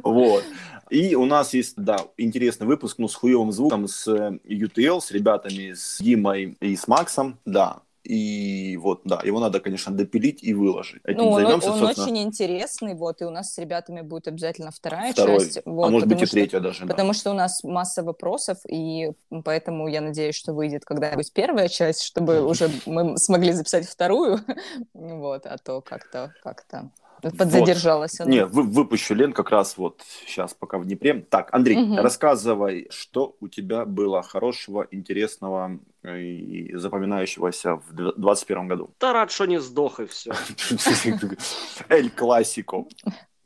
Вот. 0.02 0.44
И 0.90 1.14
у 1.14 1.24
нас 1.24 1.54
есть, 1.54 1.74
да, 1.76 1.98
интересный 2.16 2.66
выпуск, 2.66 2.98
ну, 2.98 3.08
с 3.08 3.14
хуевым 3.14 3.52
звуком, 3.52 3.88
с 3.88 4.06
э, 4.06 4.38
UTL, 4.44 5.00
с 5.00 5.10
ребятами, 5.10 5.72
с 5.72 5.98
Димой 6.00 6.56
и 6.60 6.76
с 6.76 6.86
Максом, 6.86 7.38
да. 7.44 7.80
И 8.04 8.76
вот, 8.76 9.00
да, 9.04 9.20
его 9.24 9.40
надо, 9.40 9.60
конечно, 9.60 9.92
допилить 9.92 10.42
и 10.42 10.52
выложить. 10.52 11.00
Этим 11.04 11.18
Ну, 11.22 11.28
он, 11.30 11.42
займемся, 11.42 11.72
он 11.72 11.78
собственно, 11.78 12.06
очень 12.06 12.22
интересный, 12.22 12.94
вот, 12.94 13.22
и 13.22 13.24
у 13.24 13.30
нас 13.30 13.54
с 13.54 13.58
ребятами 13.58 14.02
будет 14.02 14.28
обязательно 14.28 14.70
вторая 14.70 15.12
второй, 15.12 15.38
часть. 15.38 15.60
Вот, 15.64 15.86
а 15.86 15.90
может 15.90 16.08
быть 16.08 16.20
и 16.20 16.26
что- 16.26 16.34
третья 16.34 16.60
даже, 16.60 16.82
да. 16.84 16.88
Потому 16.88 17.14
что 17.14 17.30
у 17.30 17.34
нас 17.34 17.64
масса 17.64 18.02
вопросов, 18.02 18.58
и 18.68 19.12
поэтому 19.44 19.88
я 19.88 20.02
надеюсь, 20.02 20.34
что 20.34 20.52
выйдет 20.52 20.84
когда-нибудь 20.84 21.32
первая 21.32 21.68
часть, 21.68 22.02
чтобы 22.02 22.46
уже 22.46 22.70
мы 22.84 23.16
смогли 23.16 23.52
записать 23.52 23.88
вторую, 23.88 24.40
вот, 24.92 25.46
а 25.46 25.56
то 25.56 25.80
как-то, 25.80 26.34
как-то 26.42 26.90
подзадержалась 27.30 28.20
она. 28.20 28.30
Не, 28.30 28.46
вы, 28.46 28.62
выпущу 28.62 29.14
Лен 29.14 29.32
как 29.32 29.50
раз 29.50 29.76
вот 29.78 30.02
сейчас, 30.26 30.54
пока 30.54 30.78
в 30.78 30.84
Днепре. 30.84 31.14
Так, 31.28 31.48
Андрей, 31.52 31.76
Мгм. 31.76 31.98
рассказывай, 31.98 32.86
что 32.90 33.36
у 33.40 33.48
тебя 33.48 33.84
было 33.84 34.22
хорошего, 34.22 34.86
интересного 34.90 35.78
и 36.04 36.70
запоминающегося 36.74 37.76
в 37.76 37.92
2021 37.92 38.68
году. 38.68 38.90
Да 39.00 39.12
рад, 39.12 39.30
что 39.30 39.46
не 39.46 39.60
сдох 39.60 40.00
и 40.00 40.06
все. 40.06 40.32
Эль 41.88 42.10
Классико. 42.10 42.84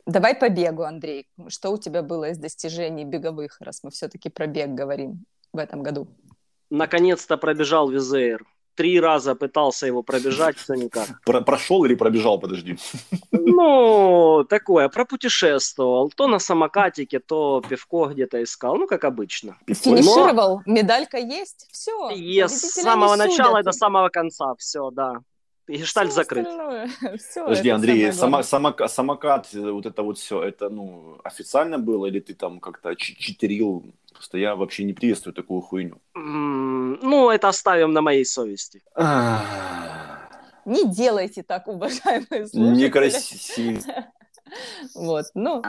Давай 0.07 0.35
по 0.35 0.49
бегу, 0.49 0.83
Андрей. 0.83 1.27
Что 1.49 1.71
у 1.71 1.79
тебя 1.79 2.03
было 2.03 2.31
из 2.31 2.39
достижений 2.39 3.05
беговых, 3.05 3.59
раз 3.61 3.83
мы 3.83 3.91
все-таки 3.91 4.31
про 4.31 4.47
бег 4.47 4.71
говорим 4.71 5.25
в 5.53 5.59
этом 5.59 5.83
году? 5.83 6.09
Наконец-то 6.71 7.37
пробежал 7.37 7.91
Визеер. 7.91 8.45
Три 8.79 9.01
раза 9.01 9.35
пытался 9.35 9.87
его 9.89 10.03
пробежать, 10.05 10.57
все 10.57 10.75
никак. 10.75 11.09
Про- 11.25 11.41
прошел 11.41 11.85
или 11.85 11.97
пробежал, 11.97 12.39
подожди. 12.39 12.77
Ну, 13.33 14.45
такое, 14.49 14.89
пропутешествовал. 14.89 16.11
То 16.15 16.29
на 16.29 16.39
самокатике, 16.39 17.19
то 17.19 17.61
пивко 17.69 18.07
где-то 18.07 18.41
искал. 18.41 18.77
Ну, 18.77 18.87
как 18.87 19.05
обычно. 19.05 19.57
Финишировал, 19.67 20.63
медалька 20.65 21.19
есть, 21.19 21.67
все. 21.73 22.11
И 22.11 22.41
с 22.47 22.61
самого 22.83 23.17
начала 23.17 23.59
и 23.59 23.63
до 23.65 23.73
самого 23.73 24.09
конца. 24.11 24.55
Все, 24.59 24.91
да. 24.91 25.23
И 25.67 25.77
гештальт 25.77 26.13
закрыт. 26.13 26.47
Подожди, 27.35 27.69
Андрей, 27.71 28.13
сама, 28.13 28.43
самока- 28.43 28.89
самокат, 28.89 29.49
э, 29.55 29.71
вот 29.73 29.87
это 29.87 30.03
вот 30.03 30.19
все, 30.19 30.43
это, 30.43 30.71
ну, 30.71 31.19
официально 31.25 31.79
было, 31.79 32.07
или 32.07 32.21
ты 32.21 32.35
там 32.35 32.61
как-то 32.61 32.95
чи- 32.95 33.17
читерил? 33.17 33.85
Просто 34.13 34.39
я 34.39 34.57
вообще 34.57 34.85
не 34.85 34.93
приветствую 34.93 35.35
такую 35.35 35.61
хуйню. 35.61 36.01
Ну, 36.15 37.31
это 37.31 37.49
оставим 37.49 37.93
на 37.93 38.01
моей 38.03 38.25
совести. 38.25 38.83
Не 40.65 40.85
делайте 40.85 41.43
так, 41.43 41.69
уважаемые 41.69 42.47
слушатели. 42.47 42.85
Некрасиво. 42.85 43.81
Вот, 44.95 45.27
ну, 45.35 45.63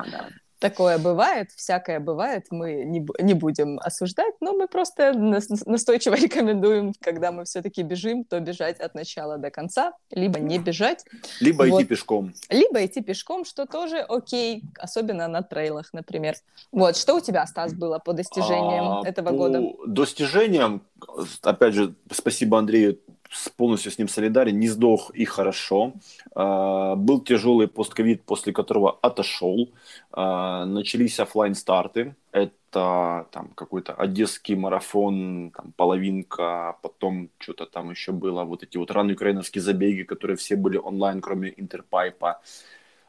такое 0.59 0.97
бывает, 0.97 1.51
всякое 1.55 1.99
бывает, 1.99 2.45
мы 2.51 2.83
не, 2.85 3.05
не 3.19 3.33
будем 3.33 3.79
осуждать, 3.79 4.33
но 4.41 4.53
мы 4.53 4.67
просто 4.67 5.13
нас- 5.13 5.65
настойчиво 5.65 6.13
рекомендуем, 6.21 6.93
когда 7.01 7.31
мы 7.31 7.45
все-таки 7.45 7.81
бежим, 7.83 8.23
то 8.23 8.39
бежать 8.39 8.79
от 8.79 8.93
начала 8.93 9.37
до 9.37 9.49
конца, 9.49 9.93
либо 10.11 10.39
не 10.39 10.59
бежать, 10.59 11.05
Либо 11.39 11.65
идти 11.65 11.71
Вот. 11.71 11.87
пешком. 11.87 12.33
либо 12.49 12.85
идти 12.85 13.01
пешком, 13.01 13.45
что 13.45 13.65
тоже 13.65 13.99
окей, 13.99 14.63
особенно 14.77 15.27
на 15.27 15.41
трейлах, 15.41 15.93
например. 15.93 16.35
Вот, 16.71 16.97
что 16.97 17.15
у 17.15 17.19
тебя, 17.21 17.45
Стас, 17.47 17.73
было 17.73 17.99
по 17.99 18.13
достижениям 18.13 18.99
А, 18.99 19.07
этого 19.07 19.29
по 19.29 19.35
года? 19.35 19.61
Достижениям, 19.87 20.81
опять 21.41 21.73
же, 21.73 21.95
спасибо 22.11 22.57
Андрею, 22.59 22.99
полностью 23.57 23.91
с 23.91 23.97
ним 23.97 24.07
солидарен, 24.07 24.59
не 24.59 24.67
сдох 24.67 25.11
и 25.11 25.25
хорошо. 25.25 25.93
А, 26.35 26.95
был 26.95 27.21
тяжелый 27.21 27.67
постковид, 27.67 28.23
после 28.23 28.53
которого 28.53 28.97
отошел. 29.01 29.69
А, 30.11 30.65
начались 30.65 31.19
офлайн 31.19 31.55
старты 31.55 32.15
Это 32.31 33.27
там 33.31 33.49
какой-то 33.55 33.93
одесский 33.93 34.55
марафон, 34.55 35.51
там 35.55 35.73
половинка, 35.75 36.77
потом 36.81 37.29
что-то 37.39 37.65
там 37.65 37.89
еще 37.91 38.11
было, 38.11 38.43
вот 38.43 38.63
эти 38.63 38.77
вот 38.77 38.91
раны 38.91 39.13
украиновские 39.13 39.61
забеги, 39.61 40.03
которые 40.03 40.37
все 40.37 40.55
были 40.55 40.77
онлайн, 40.77 41.21
кроме 41.21 41.53
Интерпайпа. 41.57 42.41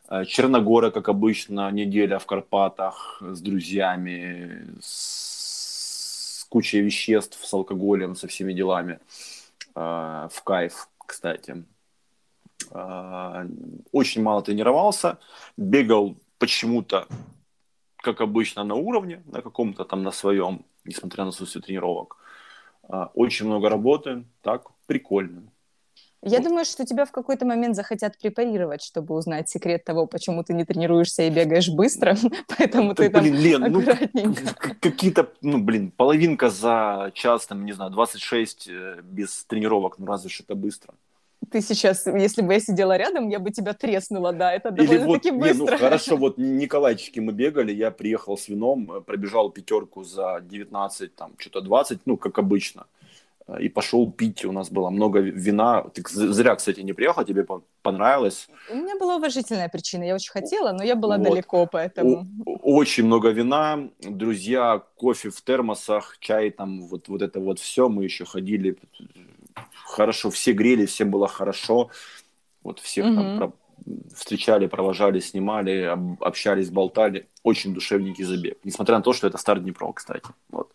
А, 0.09 0.25
Черногора, 0.25 0.91
как 0.91 1.09
обычно, 1.09 1.71
неделя 1.71 2.19
в 2.19 2.27
Карпатах 2.27 3.23
с 3.23 3.41
друзьями, 3.41 4.67
с 4.81 6.47
кучей 6.49 6.81
веществ, 6.81 7.39
с 7.43 7.55
алкоголем, 7.55 8.17
со 8.17 8.27
всеми 8.29 8.53
делами. 8.53 8.99
Э, 9.75 10.29
в 10.31 10.43
кайф, 10.45 10.89
кстати. 10.99 11.65
Э, 12.71 13.47
очень 13.93 14.23
мало 14.23 14.43
тренировался, 14.43 15.19
бегал 15.57 16.17
почему-то, 16.39 17.07
как 17.97 18.21
обычно, 18.21 18.65
на 18.65 18.75
уровне, 18.75 19.23
на 19.27 19.43
каком-то 19.43 19.85
там 19.85 20.03
на 20.03 20.11
своем, 20.11 20.65
несмотря 20.85 21.25
на 21.25 21.31
отсутствие 21.31 21.62
тренировок. 21.62 22.17
Э, 22.89 23.07
очень 23.15 23.47
много 23.47 23.69
работы, 23.69 24.25
так, 24.43 24.71
прикольно. 24.87 25.43
Я 26.23 26.41
думаю, 26.41 26.67
что 26.67 26.85
тебя 26.85 27.07
в 27.07 27.12
какой-то 27.12 27.47
момент 27.47 27.75
захотят 27.75 28.19
препарировать, 28.19 28.83
чтобы 28.83 29.15
узнать 29.15 29.49
секрет 29.49 29.85
того, 29.85 30.07
почему 30.07 30.45
ты 30.45 30.53
не 30.53 30.67
тренируешься 30.67 31.23
и 31.23 31.31
бегаешь 31.31 31.71
быстро, 31.71 32.15
поэтому 32.59 32.95
ты 32.95 33.09
там 33.09 33.25
Лен, 33.25 33.73
ну, 33.73 33.83
какие-то, 34.81 35.31
ну, 35.41 35.59
блин, 35.59 35.91
половинка 35.91 36.50
за 36.50 37.11
час, 37.15 37.47
там, 37.47 37.65
не 37.65 37.73
знаю, 37.73 37.91
26 37.91 38.69
э, 38.69 39.00
без 39.03 39.45
тренировок, 39.45 39.99
ну, 39.99 40.05
разве 40.07 40.29
что 40.29 40.43
это 40.43 40.55
быстро? 40.55 40.93
Ты 41.50 41.62
сейчас, 41.62 42.07
если 42.07 42.43
бы 42.43 42.53
я 42.53 42.61
сидела 42.61 42.99
рядом, 42.99 43.31
я 43.31 43.39
бы 43.39 43.50
тебя 43.50 43.73
треснула, 43.73 44.35
да, 44.35 44.53
это 44.53 44.71
довольно-таки 44.71 45.31
вот, 45.31 45.41
быстро. 45.41 45.65
Не, 45.65 45.71
ну 45.71 45.79
хорошо, 45.79 46.17
вот 46.19 46.37
Николайчики 46.37 47.19
мы 47.19 47.33
бегали, 47.33 47.73
я 47.73 47.91
приехал 47.91 48.37
с 48.37 48.47
вином, 48.49 48.93
э, 48.93 49.00
пробежал 49.00 49.49
пятерку 49.49 50.05
за 50.05 50.43
19, 50.43 51.15
там, 51.15 51.33
что-то 51.39 51.62
20, 51.62 52.00
ну, 52.05 52.19
как 52.19 52.39
обычно 52.39 52.85
и 53.59 53.69
пошел 53.69 54.11
пить. 54.12 54.45
У 54.45 54.52
нас 54.52 54.71
было 54.71 54.90
много 54.90 55.21
вина. 55.21 55.83
Ты 55.95 56.02
зря, 56.09 56.54
кстати, 56.54 56.80
не 56.80 56.92
приехал, 56.92 57.25
тебе 57.25 57.47
понравилось. 57.83 58.49
У 58.71 58.76
меня 58.76 58.97
была 58.97 59.16
уважительная 59.16 59.69
причина. 59.69 60.04
Я 60.04 60.14
очень 60.14 60.33
хотела, 60.33 60.73
но 60.73 60.85
я 60.85 60.95
была 60.95 61.16
вот. 61.16 61.28
далеко, 61.28 61.66
поэтому... 61.66 62.26
Очень 62.62 63.07
много 63.07 63.30
вина, 63.30 63.88
друзья, 64.00 64.83
кофе 64.97 65.30
в 65.30 65.40
термосах, 65.42 66.19
чай 66.21 66.50
там, 66.50 66.83
вот, 66.83 67.09
вот 67.09 67.23
это 67.23 67.40
вот 67.40 67.59
все. 67.59 67.88
Мы 67.88 68.04
еще 68.04 68.25
ходили 68.25 68.76
хорошо, 69.85 70.30
все 70.30 70.52
грели, 70.52 70.87
всем 70.87 71.11
было 71.11 71.28
хорошо. 71.28 71.90
Вот 72.62 72.78
всех 72.78 73.07
угу. 73.07 73.14
там 73.14 73.38
про... 73.38 73.52
встречали, 74.14 74.66
провожали, 74.66 75.21
снимали, 75.21 75.97
общались, 76.21 76.71
болтали. 76.71 77.28
Очень 77.42 77.75
душевненький 77.75 78.25
забег. 78.25 78.59
Несмотря 78.64 78.97
на 78.97 79.02
то, 79.02 79.12
что 79.12 79.26
это 79.26 79.38
старт 79.38 79.62
Днепро, 79.62 79.92
кстати. 79.92 80.26
Вот. 80.50 80.71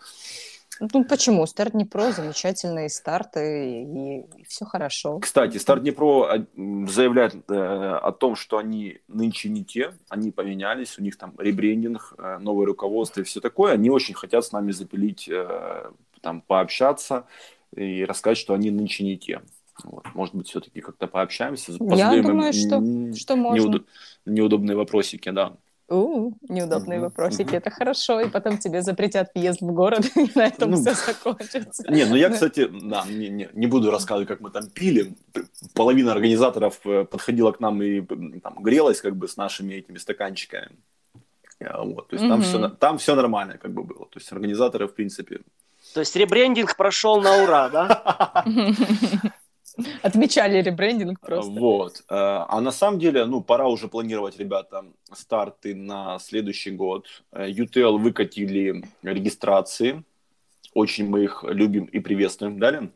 Ну 0.79 1.05
почему? 1.05 1.46
Старт 1.46 1.74
Днепро 1.74 2.12
замечательные 2.12 2.89
старты 2.89 3.82
и, 3.82 4.20
и 4.41 4.44
все 4.44 4.65
хорошо. 4.65 5.20
Кстати, 5.20 5.58
Старт 5.58 5.84
Днепро 5.84 6.24
а, 6.24 6.46
заявляет 6.55 7.36
э, 7.50 7.53
о 7.55 8.12
том, 8.12 8.36
что 8.36 8.58
они 8.58 9.00
нынче 9.08 9.50
не 9.50 9.63
те, 9.63 9.94
они 10.10 10.32
поменялись, 10.32 10.98
у 11.00 11.01
них 11.01 11.17
там 11.17 11.34
ребрендинг, 11.38 12.13
э, 12.17 12.38
новое 12.39 12.65
руководство 12.65 13.22
и 13.22 13.24
все 13.24 13.39
такое. 13.39 13.74
Они 13.74 13.89
очень 13.89 14.13
хотят 14.13 14.46
с 14.46 14.51
нами 14.51 14.72
запилить, 14.72 15.29
э, 15.29 15.91
там 16.22 16.41
пообщаться 16.41 17.25
и 17.75 18.03
рассказать, 18.05 18.38
что 18.38 18.53
они 18.53 18.72
нынче 18.72 19.03
не 19.03 19.17
те. 19.17 19.41
Вот. 19.84 20.05
Может 20.13 20.36
быть, 20.36 20.48
все-таки 20.48 20.82
как-то 20.82 21.08
пообщаемся. 21.08 21.74
Я 21.74 22.22
думаю, 22.22 22.53
что, 22.53 22.82
что 23.15 23.36
можно. 23.36 23.62
Неудоб... 23.62 23.88
Неудобные 24.25 24.75
вопросики, 24.77 25.29
да. 25.29 25.58
У, 25.88 26.32
неудобные 26.50 27.00
вопросики, 27.00 27.56
это 27.56 27.70
хорошо, 27.70 28.20
и 28.20 28.30
потом 28.30 28.58
тебе 28.58 28.82
запретят 28.82 29.30
въезд 29.36 29.62
в 29.62 29.72
город, 29.72 30.06
и 30.15 30.32
на 30.34 30.48
этом 30.48 30.72
ну, 30.72 30.77
все 30.77 30.94
закончится. 30.94 31.84
Не, 31.92 32.06
ну 32.06 32.15
я, 32.15 32.30
кстати, 32.30 32.68
да, 32.68 33.04
не, 33.08 33.30
не, 33.30 33.50
не 33.54 33.68
буду 33.68 33.92
рассказывать, 33.92 34.27
как 34.27 34.39
мы 34.39 34.50
там 34.50 34.68
пили. 34.70 35.15
Половина 35.75 36.12
организаторов 36.12 36.80
э, 36.86 37.06
подходила 37.06 37.51
к 37.51 37.60
нам 37.60 37.84
и 37.84 38.01
там 38.42 38.63
грелась 38.63 39.00
как 39.00 39.15
бы 39.15 39.27
с 39.27 39.38
нашими 39.38 39.75
этими 39.75 40.00
стаканчиками. 40.00 40.72
Вот, 41.60 42.10
то 42.10 42.15
есть 42.15 42.27
там, 42.27 42.42
все, 42.42 42.70
там 42.70 42.98
все 42.98 43.15
нормально 43.15 43.58
как 43.58 43.72
бы 43.72 43.84
было. 43.84 44.06
То 44.08 44.20
есть 44.20 44.32
организаторы, 44.32 44.88
в 44.88 44.96
принципе... 44.96 45.42
То 45.94 46.00
есть 46.01 46.15
ребрендинг 46.15 46.75
прошел 46.75 47.22
на 47.22 47.44
ура, 47.44 47.70
да? 47.70 48.44
Отмечали 50.01 50.62
ребрендинг 50.62 51.20
просто. 51.20 51.51
Вот. 51.51 52.03
Э, 52.10 52.46
а 52.48 52.62
на 52.62 52.72
самом 52.72 53.00
деле, 53.00 53.25
ну, 53.25 53.41
пора 53.41 53.67
уже 53.67 53.88
планировать, 53.88 54.39
ребята, 54.39 54.86
старты 55.12 55.75
на 55.75 56.20
следующий 56.20 56.72
год. 56.72 57.08
UTL 57.34 57.96
э, 57.96 58.00
выкатили 58.00 58.84
регистрации. 59.03 60.03
Очень 60.74 61.10
мы 61.10 61.24
их 61.24 61.44
любим 61.48 61.86
и 61.86 62.00
приветствуем. 62.00 62.60
Далее? 62.60 62.89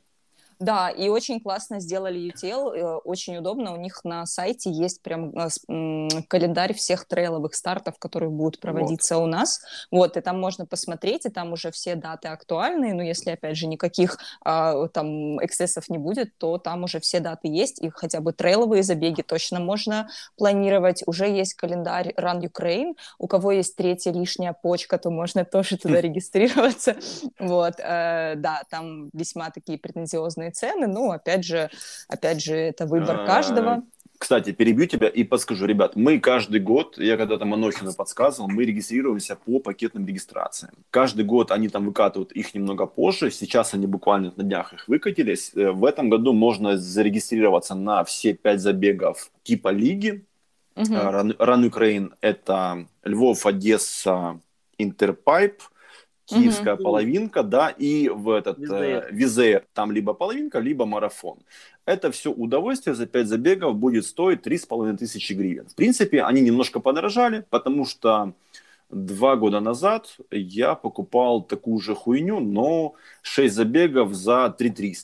Да, 0.59 0.89
и 0.89 1.07
очень 1.07 1.39
классно 1.39 1.79
сделали 1.79 2.19
UTL, 2.19 2.75
э, 2.75 2.95
очень 3.05 3.37
удобно. 3.37 3.73
У 3.73 3.77
них 3.77 4.03
на 4.03 4.25
сайте 4.25 4.69
есть 4.69 5.01
прям 5.01 5.31
э, 5.37 5.47
календарь 6.27 6.73
всех 6.73 7.05
трейловых 7.05 7.55
стартов, 7.55 7.97
которые 7.97 8.29
будут 8.29 8.59
проводиться 8.59 9.15
вот. 9.15 9.23
у 9.23 9.25
нас. 9.27 9.61
Вот, 9.89 10.17
и 10.17 10.21
там 10.21 10.37
можно 10.37 10.65
посмотреть, 10.65 11.25
и 11.25 11.29
там 11.29 11.53
уже 11.53 11.71
все 11.71 11.95
даты 11.95 12.27
актуальные. 12.27 12.93
Но 12.93 13.01
если, 13.01 13.31
опять 13.31 13.55
же, 13.55 13.67
никаких 13.67 14.17
а, 14.43 14.87
там 14.89 15.43
эксцессов 15.43 15.87
не 15.87 15.97
будет, 15.97 16.37
то 16.37 16.57
там 16.57 16.83
уже 16.83 16.99
все 16.99 17.21
даты 17.21 17.47
есть, 17.47 17.81
и 17.81 17.89
хотя 17.89 18.19
бы 18.19 18.33
трейловые 18.33 18.83
забеги 18.83 19.21
точно 19.21 19.61
можно 19.61 20.09
планировать. 20.37 21.03
Уже 21.05 21.27
есть 21.29 21.53
календарь 21.53 22.13
Run 22.17 22.41
Ukraine. 22.41 22.95
У 23.17 23.27
кого 23.27 23.53
есть 23.53 23.77
третья 23.77 24.11
лишняя 24.11 24.51
почка, 24.51 24.97
то 24.97 25.09
можно 25.09 25.45
тоже 25.45 25.77
туда 25.77 26.01
регистрироваться. 26.01 26.97
Вот, 27.39 27.75
э, 27.79 28.33
да, 28.35 28.63
там 28.69 29.09
весьма 29.13 29.51
такие 29.51 29.79
претензиозные 29.79 30.49
разные 30.50 30.51
цены. 30.51 30.88
Ну, 30.88 31.12
опять 31.12 31.46
же, 31.46 31.70
опять 32.08 32.41
же, 32.41 32.56
это 32.56 32.86
выбор 32.86 33.22
а, 33.22 33.25
каждого. 33.25 33.84
Кстати, 34.18 34.51
перебью 34.51 34.86
тебя 34.86 35.08
и 35.08 35.24
подскажу, 35.24 35.65
ребят, 35.65 35.96
мы 35.96 36.20
каждый 36.20 36.60
год, 36.60 36.98
я 36.98 37.15
когда-то 37.15 37.46
Манохину 37.46 37.94
подсказывал, 37.94 38.50
мы 38.50 38.65
регистрируемся 38.65 39.36
по 39.36 39.60
пакетным 39.60 40.06
регистрациям. 40.06 40.74
Каждый 40.91 41.24
год 41.24 41.51
они 41.51 41.70
там 41.70 41.86
выкатывают 41.86 42.34
их 42.34 42.53
немного 42.53 42.86
позже, 42.86 43.32
сейчас 43.32 43.74
они 43.74 43.88
буквально 43.88 44.34
на 44.36 44.44
днях 44.44 44.74
их 44.74 44.88
выкатились. 44.88 45.51
Э, 45.56 45.72
в 45.72 45.86
этом 45.86 46.10
году 46.10 46.34
можно 46.34 46.77
зарегистрироваться 46.77 47.75
на 47.75 48.03
все 48.03 48.34
пять 48.34 48.60
забегов 48.60 49.32
типа 49.44 49.70
лиги. 49.70 50.25
Угу. 50.75 50.94
Run 50.94 51.70
Ukraine– 51.70 52.12
это 52.22 52.88
Львов, 53.03 53.46
Одесса, 53.46 54.39
Интерпайп– 54.77 55.62
киевская 56.29 56.75
угу. 56.75 56.83
половинка, 56.83 57.43
да, 57.43 57.69
и 57.69 58.09
в 58.09 58.29
этот. 58.29 58.59
Э, 58.59 59.07
Визеер, 59.12 59.65
там 59.74 59.91
либо 59.91 60.13
половинка, 60.13 60.59
либо 60.59 60.86
марафон. 60.86 61.39
Это 61.86 62.12
все 62.12 62.31
удовольствие 62.31 62.95
за 62.95 63.07
5 63.07 63.27
забегов 63.27 63.75
будет 63.75 64.05
стоить 64.05 64.45
3,5 64.45 64.98
тысячи 64.98 65.33
гривен. 65.33 65.67
В 65.67 65.75
принципе, 65.75 66.24
они 66.24 66.41
немножко 66.41 66.79
подорожали, 66.79 67.45
потому 67.50 67.86
что 67.86 68.33
два 68.89 69.36
года 69.36 69.59
назад 69.59 70.17
я 70.31 70.75
покупал 70.75 71.41
такую 71.41 71.79
же 71.79 71.95
хуйню, 71.95 72.39
но 72.39 72.93
6 73.21 73.53
забегов 73.53 74.13
за 74.13 74.50
3 74.50 74.95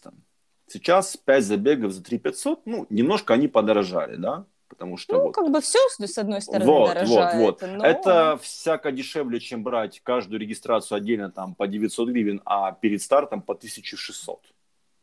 Сейчас 0.68 1.18
5 1.18 1.44
забегов 1.44 1.92
за 1.92 2.04
3 2.04 2.22
ну, 2.66 2.86
немножко 2.90 3.34
они 3.34 3.48
подорожали, 3.48 4.16
да, 4.16 4.46
потому 4.76 4.98
что... 4.98 5.14
Ну, 5.14 5.24
вот... 5.24 5.36
как 5.36 5.50
бы 5.50 5.62
все, 5.62 5.80
с 5.90 6.18
одной 6.18 6.42
стороны, 6.42 6.66
вот, 6.66 6.94
дорожает. 6.94 7.36
Вот, 7.36 7.62
вот. 7.62 7.72
Но... 7.72 7.86
Это 7.86 8.38
всяко 8.42 8.92
дешевле, 8.92 9.40
чем 9.40 9.64
брать 9.64 10.02
каждую 10.04 10.40
регистрацию 10.40 10.98
отдельно 10.98 11.32
там 11.32 11.56
по 11.56 11.68
900 11.68 12.10
гривен, 12.10 12.42
а 12.46 12.72
перед 12.74 13.02
стартом 13.02 13.42
по 13.42 13.54
1600. 13.54 14.40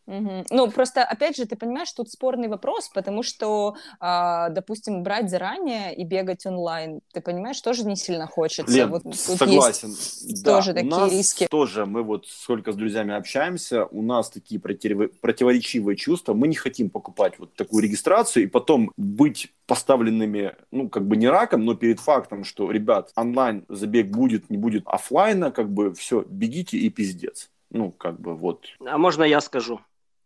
Угу. 0.06 0.46
Ну, 0.50 0.70
просто, 0.70 1.04
опять 1.04 1.36
же, 1.36 1.46
ты 1.46 1.56
понимаешь, 1.56 1.92
тут 1.92 2.10
спорный 2.10 2.48
вопрос, 2.48 2.88
потому 2.88 3.22
что, 3.22 3.76
а, 4.00 4.48
допустим, 4.48 5.02
брать 5.02 5.30
заранее 5.30 5.94
и 5.94 6.04
бегать 6.04 6.44
онлайн, 6.44 7.00
ты 7.12 7.20
понимаешь, 7.20 7.60
тоже 7.60 7.86
не 7.86 7.96
сильно 7.96 8.26
хочется. 8.26 8.72
Лен, 8.74 8.90
вот, 8.90 9.14
согласен. 9.14 9.90
Есть 9.90 10.42
да, 10.42 10.56
тоже 10.56 10.74
такие 10.74 11.10
риски. 11.10 11.46
Тоже 11.48 11.86
мы 11.86 12.02
вот 12.02 12.26
сколько 12.26 12.72
с 12.72 12.76
друзьями 12.76 13.14
общаемся, 13.14 13.86
у 13.86 14.02
нас 14.02 14.30
такие 14.30 14.60
противоречивые 14.60 15.96
чувства. 15.96 16.34
Мы 16.34 16.48
не 16.48 16.56
хотим 16.56 16.90
покупать 16.90 17.38
вот 17.38 17.54
такую 17.54 17.84
регистрацию 17.84 18.44
и 18.44 18.46
потом 18.46 18.90
быть 18.96 19.52
поставленными, 19.66 20.56
ну, 20.70 20.88
как 20.88 21.06
бы 21.06 21.16
не 21.16 21.28
раком, 21.28 21.64
но 21.64 21.74
перед 21.74 22.00
фактом, 22.00 22.44
что, 22.44 22.70
ребят, 22.70 23.12
онлайн 23.14 23.64
забег 23.68 24.08
будет, 24.08 24.50
не 24.50 24.58
будет 24.58 24.82
офлайна, 24.86 25.52
как 25.52 25.72
бы 25.72 25.94
все, 25.94 26.24
бегите 26.28 26.76
и 26.76 26.90
пиздец. 26.90 27.50
Ну, 27.70 27.90
как 27.90 28.20
бы 28.20 28.34
вот. 28.34 28.66
А 28.84 28.98
можно 28.98 29.22
я 29.22 29.40
скажу? 29.40 29.80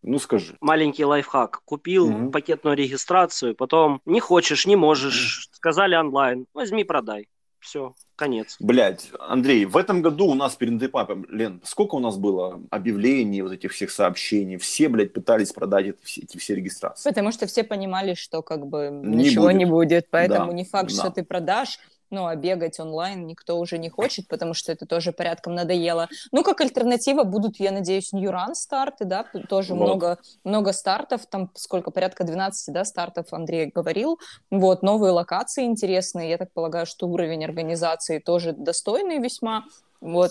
Ну, 0.07 0.21
скажи. 0.21 0.57
Маленький 0.61 1.05
лайфхак. 1.05 1.63
Купил 1.65 2.07
угу. 2.09 2.31
пакетную 2.31 2.77
регистрацию, 2.77 3.57
потом 3.57 4.01
не 4.07 4.21
хочешь, 4.21 4.65
не 4.65 4.77
можешь, 4.77 5.49
сказали 5.53 5.97
онлайн, 5.97 6.47
возьми, 6.55 6.85
продай. 6.85 7.29
все, 7.59 7.95
конец. 8.15 8.57
Блять, 8.61 9.11
Андрей, 9.19 9.65
в 9.65 9.77
этом 9.77 10.01
году 10.01 10.27
у 10.27 10.35
нас 10.35 10.55
перед 10.55 10.75
НДП, 10.75 10.97
Лен, 11.29 11.61
сколько 11.65 11.97
у 11.97 11.99
нас 11.99 12.17
было 12.17 12.63
объявлений, 12.71 13.43
вот 13.43 13.53
этих 13.53 13.73
всех 13.73 13.91
сообщений, 13.91 14.59
все, 14.59 14.89
блядь, 14.89 15.13
пытались 15.13 15.53
продать 15.53 15.87
эти 15.87 16.05
все, 16.05 16.21
эти 16.23 16.37
все 16.39 16.55
регистрации. 16.55 17.09
Потому 17.09 17.33
что 17.33 17.49
все 17.49 17.65
понимали, 17.65 18.15
что 18.15 18.43
как 18.43 18.65
бы 18.65 18.91
не 18.93 19.25
ничего 19.25 19.47
будет. 19.47 19.57
не 19.57 19.65
будет, 19.65 20.07
поэтому 20.11 20.53
да, 20.53 20.57
не 20.57 20.65
факт, 20.65 20.91
да. 20.91 21.03
что 21.03 21.11
ты 21.11 21.25
продашь, 21.25 21.81
ну, 22.11 22.27
а 22.27 22.37
бегать 22.37 22.79
онлайн 22.81 23.27
никто 23.27 23.59
уже 23.59 23.79
не 23.79 23.89
хочет, 23.89 24.29
потому 24.29 24.55
что 24.55 24.73
это 24.73 24.87
тоже 24.87 25.13
порядком 25.13 25.55
надоело. 25.55 26.09
Ну, 26.33 26.43
как 26.43 26.61
альтернатива 26.61 27.25
будут, 27.25 27.57
я 27.59 27.73
надеюсь, 27.73 28.13
Ньюран 28.13 28.55
старты, 28.55 29.05
да, 29.05 29.25
тоже 29.49 29.75
вот. 29.75 29.85
много, 29.85 30.19
много 30.45 30.73
стартов, 30.73 31.27
там 31.27 31.51
сколько, 31.55 31.91
порядка 31.91 32.25
12, 32.25 32.73
да, 32.73 32.85
стартов 32.85 33.33
Андрей 33.33 33.71
говорил. 33.75 34.19
Вот, 34.51 34.83
новые 34.83 35.13
локации 35.13 35.65
интересные, 35.65 36.31
я 36.31 36.39
так 36.39 36.53
полагаю, 36.53 36.87
что 36.87 37.09
уровень 37.09 37.45
организации 37.45 38.19
тоже 38.19 38.53
достойный 38.53 39.19
весьма. 39.19 39.65
Вот, 40.01 40.31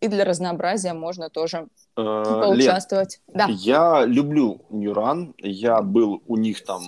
и 0.00 0.08
для 0.08 0.24
разнообразия 0.24 0.92
можно 0.92 1.30
тоже 1.30 1.68
э, 1.96 2.02
поучаствовать. 2.02 3.20
Лен, 3.26 3.36
да. 3.36 3.46
Я 3.48 4.04
люблю 4.04 4.60
Ньюран, 4.68 5.34
я 5.38 5.80
был 5.80 6.22
у 6.26 6.36
них 6.36 6.64
там 6.64 6.82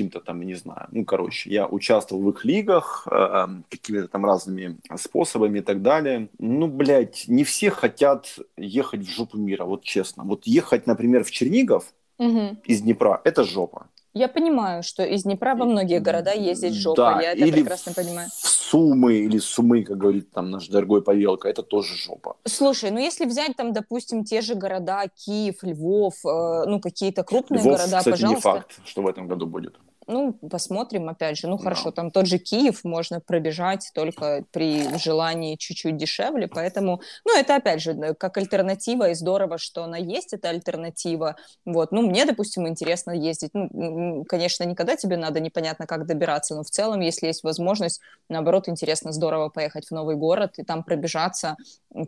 каким-то 0.00 0.20
там, 0.20 0.40
не 0.42 0.54
знаю, 0.54 0.86
ну, 0.92 1.04
короче, 1.04 1.50
я 1.50 1.66
участвовал 1.66 2.22
в 2.22 2.30
их 2.30 2.44
лигах, 2.46 3.06
э, 3.10 3.46
какими-то 3.68 4.08
там 4.08 4.24
разными 4.24 4.78
способами 4.96 5.58
и 5.58 5.62
так 5.62 5.82
далее. 5.82 6.28
Ну, 6.38 6.68
блядь, 6.68 7.24
не 7.28 7.44
все 7.44 7.70
хотят 7.70 8.38
ехать 8.56 9.00
в 9.00 9.10
жопу 9.10 9.36
мира, 9.36 9.64
вот 9.64 9.82
честно. 9.84 10.24
Вот 10.24 10.46
ехать, 10.46 10.86
например, 10.86 11.22
в 11.22 11.30
Чернигов 11.30 11.84
угу. 12.18 12.56
из 12.64 12.80
Днепра, 12.80 13.20
это 13.24 13.44
жопа. 13.44 13.88
Я 14.12 14.28
понимаю, 14.28 14.82
что 14.82 15.04
из 15.04 15.22
Днепра 15.22 15.54
во 15.54 15.64
многие 15.64 16.00
города 16.00 16.32
ездить 16.32 16.74
жопа, 16.74 17.14
да, 17.14 17.22
я 17.22 17.32
это 17.32 17.44
или 17.44 17.52
прекрасно 17.52 17.92
понимаю. 17.92 18.28
В 18.32 18.48
Сумы 18.48 19.14
или 19.14 19.38
Сумы, 19.38 19.84
как 19.84 19.98
говорит 19.98 20.32
там 20.32 20.50
наш 20.50 20.66
дорогой 20.68 21.02
Павелка, 21.02 21.48
это 21.48 21.62
тоже 21.62 21.94
жопа. 21.94 22.36
Слушай, 22.44 22.90
ну 22.90 22.98
если 22.98 23.24
взять 23.24 23.56
там, 23.56 23.72
допустим, 23.72 24.24
те 24.24 24.40
же 24.40 24.56
города, 24.56 25.04
Киев, 25.14 25.62
Львов, 25.62 26.14
э, 26.24 26.64
ну 26.66 26.80
какие-то 26.80 27.22
крупные 27.22 27.60
Львов, 27.60 27.76
города, 27.76 27.98
кстати, 27.98 28.10
пожалуйста. 28.10 28.48
не 28.48 28.54
факт, 28.54 28.80
что 28.84 29.02
в 29.02 29.06
этом 29.06 29.28
году 29.28 29.46
будет. 29.46 29.76
Ну, 30.10 30.32
посмотрим, 30.32 31.08
опять 31.08 31.38
же. 31.38 31.46
Ну, 31.46 31.56
хорошо, 31.56 31.92
там 31.92 32.10
тот 32.10 32.26
же 32.26 32.38
Киев 32.38 32.82
можно 32.82 33.20
пробежать 33.20 33.90
только 33.94 34.44
при 34.50 34.98
желании 34.98 35.54
чуть-чуть 35.54 35.96
дешевле, 35.96 36.48
поэтому, 36.48 37.00
ну, 37.24 37.38
это, 37.38 37.54
опять 37.54 37.80
же, 37.80 38.14
как 38.18 38.36
альтернатива, 38.36 39.10
и 39.10 39.14
здорово, 39.14 39.56
что 39.58 39.84
она 39.84 39.96
есть, 39.96 40.32
эта 40.32 40.48
альтернатива. 40.48 41.36
Вот, 41.64 41.92
ну, 41.92 42.02
мне, 42.02 42.24
допустим, 42.24 42.66
интересно 42.66 43.12
ездить. 43.12 43.50
Ну, 43.52 44.24
конечно, 44.28 44.64
никогда 44.64 44.96
тебе 44.96 45.16
надо 45.16 45.38
непонятно 45.38 45.86
как 45.86 46.06
добираться, 46.06 46.56
но 46.56 46.64
в 46.64 46.70
целом, 46.70 47.00
если 47.00 47.28
есть 47.28 47.44
возможность, 47.44 48.00
наоборот, 48.28 48.68
интересно, 48.68 49.12
здорово 49.12 49.48
поехать 49.48 49.86
в 49.86 49.90
новый 49.92 50.16
город 50.16 50.54
и 50.56 50.64
там 50.64 50.82
пробежаться, 50.82 51.56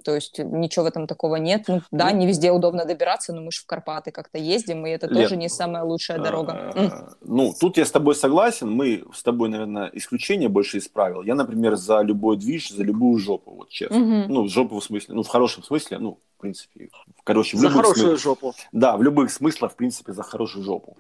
то 0.05 0.15
есть 0.15 0.39
ничего 0.39 0.87
в 0.87 0.89
этом 0.89 1.07
такого 1.07 1.37
нет. 1.37 1.69
Ну, 1.69 1.83
да, 1.93 2.11
ну, 2.11 2.17
не 2.17 2.27
везде 2.27 2.51
удобно 2.51 2.85
добираться, 2.85 3.33
но 3.33 3.43
мы 3.43 3.53
же 3.53 3.61
в 3.61 3.67
Карпаты 3.67 4.11
как-то 4.11 4.39
ездим, 4.39 4.85
и 4.87 4.91
это 4.91 5.07
Лет, 5.07 5.23
тоже 5.23 5.37
не 5.37 5.49
самая 5.49 5.85
лучшая 5.85 6.19
дорога. 6.19 6.73
Э, 6.75 6.89
ну, 7.21 7.55
тут 7.59 7.77
я 7.77 7.85
с 7.93 8.01
тобой 8.01 8.15
согласен, 8.15 8.71
мы 8.71 9.05
с 9.13 9.23
тобой, 9.23 9.51
наверное, 9.51 9.91
исключение 9.93 10.49
больше 10.49 10.79
из 10.79 10.89
правил. 10.89 11.23
Я, 11.23 11.35
например, 11.35 11.77
за 11.77 12.01
любой 12.01 12.39
движ, 12.39 12.71
за 12.71 12.83
любую 12.83 13.19
жопу, 13.19 13.51
вот 13.51 13.69
честно. 13.69 13.99
Угу. 13.99 14.33
Ну, 14.33 14.49
жопу 14.49 14.81
в 14.81 14.83
смысле, 14.83 15.15
ну, 15.15 15.23
в 15.23 15.29
хорошем 15.29 15.63
смысле, 15.63 15.99
ну, 15.99 16.19
в 16.39 16.41
принципе, 16.41 16.89
короче, 17.23 17.59
в 17.59 17.61
за 17.61 17.69
хорошую 17.69 18.17
смыслах, 18.17 18.21
жопу. 18.21 18.55
Да, 18.73 18.97
в 18.97 19.03
любых 19.03 19.31
смыслах, 19.31 19.73
в 19.73 19.77
принципе, 19.77 20.15
за 20.15 20.23
хорошую 20.23 20.65
жопу. 20.65 20.97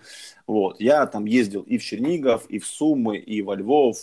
Вот, 0.47 0.81
я 0.81 1.07
там 1.07 1.25
ездил 1.25 1.63
и 1.63 1.79
в 1.79 1.83
Чернигов, 1.83 2.45
и 2.51 2.59
в 2.59 2.67
Сумы, 2.67 3.17
и 3.17 3.41
во 3.41 3.55
Львов, 3.55 3.97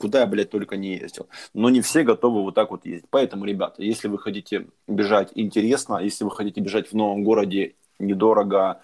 куда 0.00 0.20
я, 0.20 0.26
блядь, 0.26 0.48
только 0.48 0.78
не 0.78 0.96
ездил. 0.96 1.28
Но 1.52 1.68
не 1.68 1.82
все 1.82 2.04
готовы 2.04 2.40
вот 2.40 2.54
так 2.54 2.70
вот 2.70 2.86
ездить. 2.86 3.10
Поэтому, 3.10 3.44
ребята, 3.44 3.82
если 3.82 4.08
вы 4.08 4.18
хотите 4.18 4.66
бежать 4.88 5.28
интересно, 5.34 5.98
если 5.98 6.24
вы 6.24 6.30
хотите 6.30 6.62
бежать 6.62 6.90
в 6.90 6.94
новом 6.94 7.22
городе 7.22 7.74
недорого, 7.98 8.80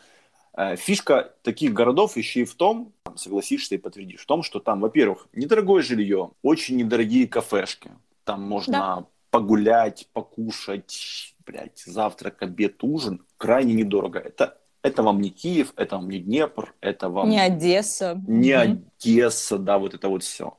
Э, 0.61 0.77
фишка 0.77 1.33
таких 1.43 1.73
городов 1.73 2.17
еще 2.17 2.41
и 2.41 2.45
в 2.45 2.55
том, 2.55 2.93
согласишься 3.21 3.75
и 3.75 3.79
подтвердишь, 3.79 4.23
в 4.23 4.27
том, 4.27 4.43
что 4.43 4.61
там, 4.61 4.81
во-первых, 4.81 5.29
недорогое 5.33 5.83
жилье, 5.83 6.33
очень 6.43 6.77
недорогие 6.77 7.29
кафешки. 7.29 7.91
Там 8.25 8.43
можно 8.43 8.73
да. 8.73 9.07
погулять, 9.31 10.09
покушать, 10.13 11.35
блядь, 11.45 11.83
завтрак, 11.85 12.43
обед, 12.43 12.83
ужин. 12.83 13.25
Крайне 13.37 13.75
недорого. 13.75 14.19
Это, 14.19 14.59
это 14.83 15.03
вам 15.03 15.21
не 15.21 15.31
Киев, 15.31 15.73
это 15.77 15.97
вам 15.97 16.11
не 16.11 16.19
Днепр, 16.19 16.75
это 16.81 17.09
вам... 17.09 17.29
Не 17.29 17.41
Одесса. 17.41 18.21
Не 18.27 18.53
mm 18.53 18.85
Одесса, 18.99 19.59
да, 19.59 19.79
вот 19.79 19.95
это 19.95 20.09
вот 20.09 20.23
все. 20.23 20.57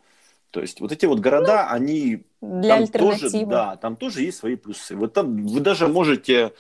То 0.52 0.60
есть 0.62 0.82
вот 0.82 0.92
эти 0.92 1.06
вот 1.06 1.20
города, 1.20 1.68
ну, 1.70 1.76
они... 1.76 2.26
Для 2.42 2.86
там 2.86 2.88
тоже, 2.88 3.30
да, 3.46 3.78
там 3.78 3.96
тоже 3.96 4.22
есть 4.24 4.40
свои 4.40 4.56
плюсы. 4.56 4.96
Вот 4.96 5.14
там 5.14 5.46
вы 5.46 5.60
даже 5.62 5.88
можете 5.88 6.54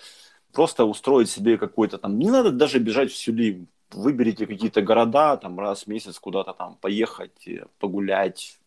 просто 0.53 0.85
устроить 0.85 1.29
себе 1.29 1.57
какой-то 1.57 1.97
там, 1.97 2.17
не 2.19 2.29
надо 2.29 2.51
даже 2.51 2.79
бежать 2.79 3.11
в 3.11 3.17
Сюли, 3.17 3.65
выберите 3.93 4.47
какие-то 4.47 4.81
города, 4.81 5.37
там 5.37 5.59
раз 5.59 5.83
в 5.83 5.87
месяц 5.87 6.19
куда-то 6.19 6.53
там 6.53 6.75
поехать, 6.75 7.47
э, 7.47 7.65
погулять, 7.79 8.59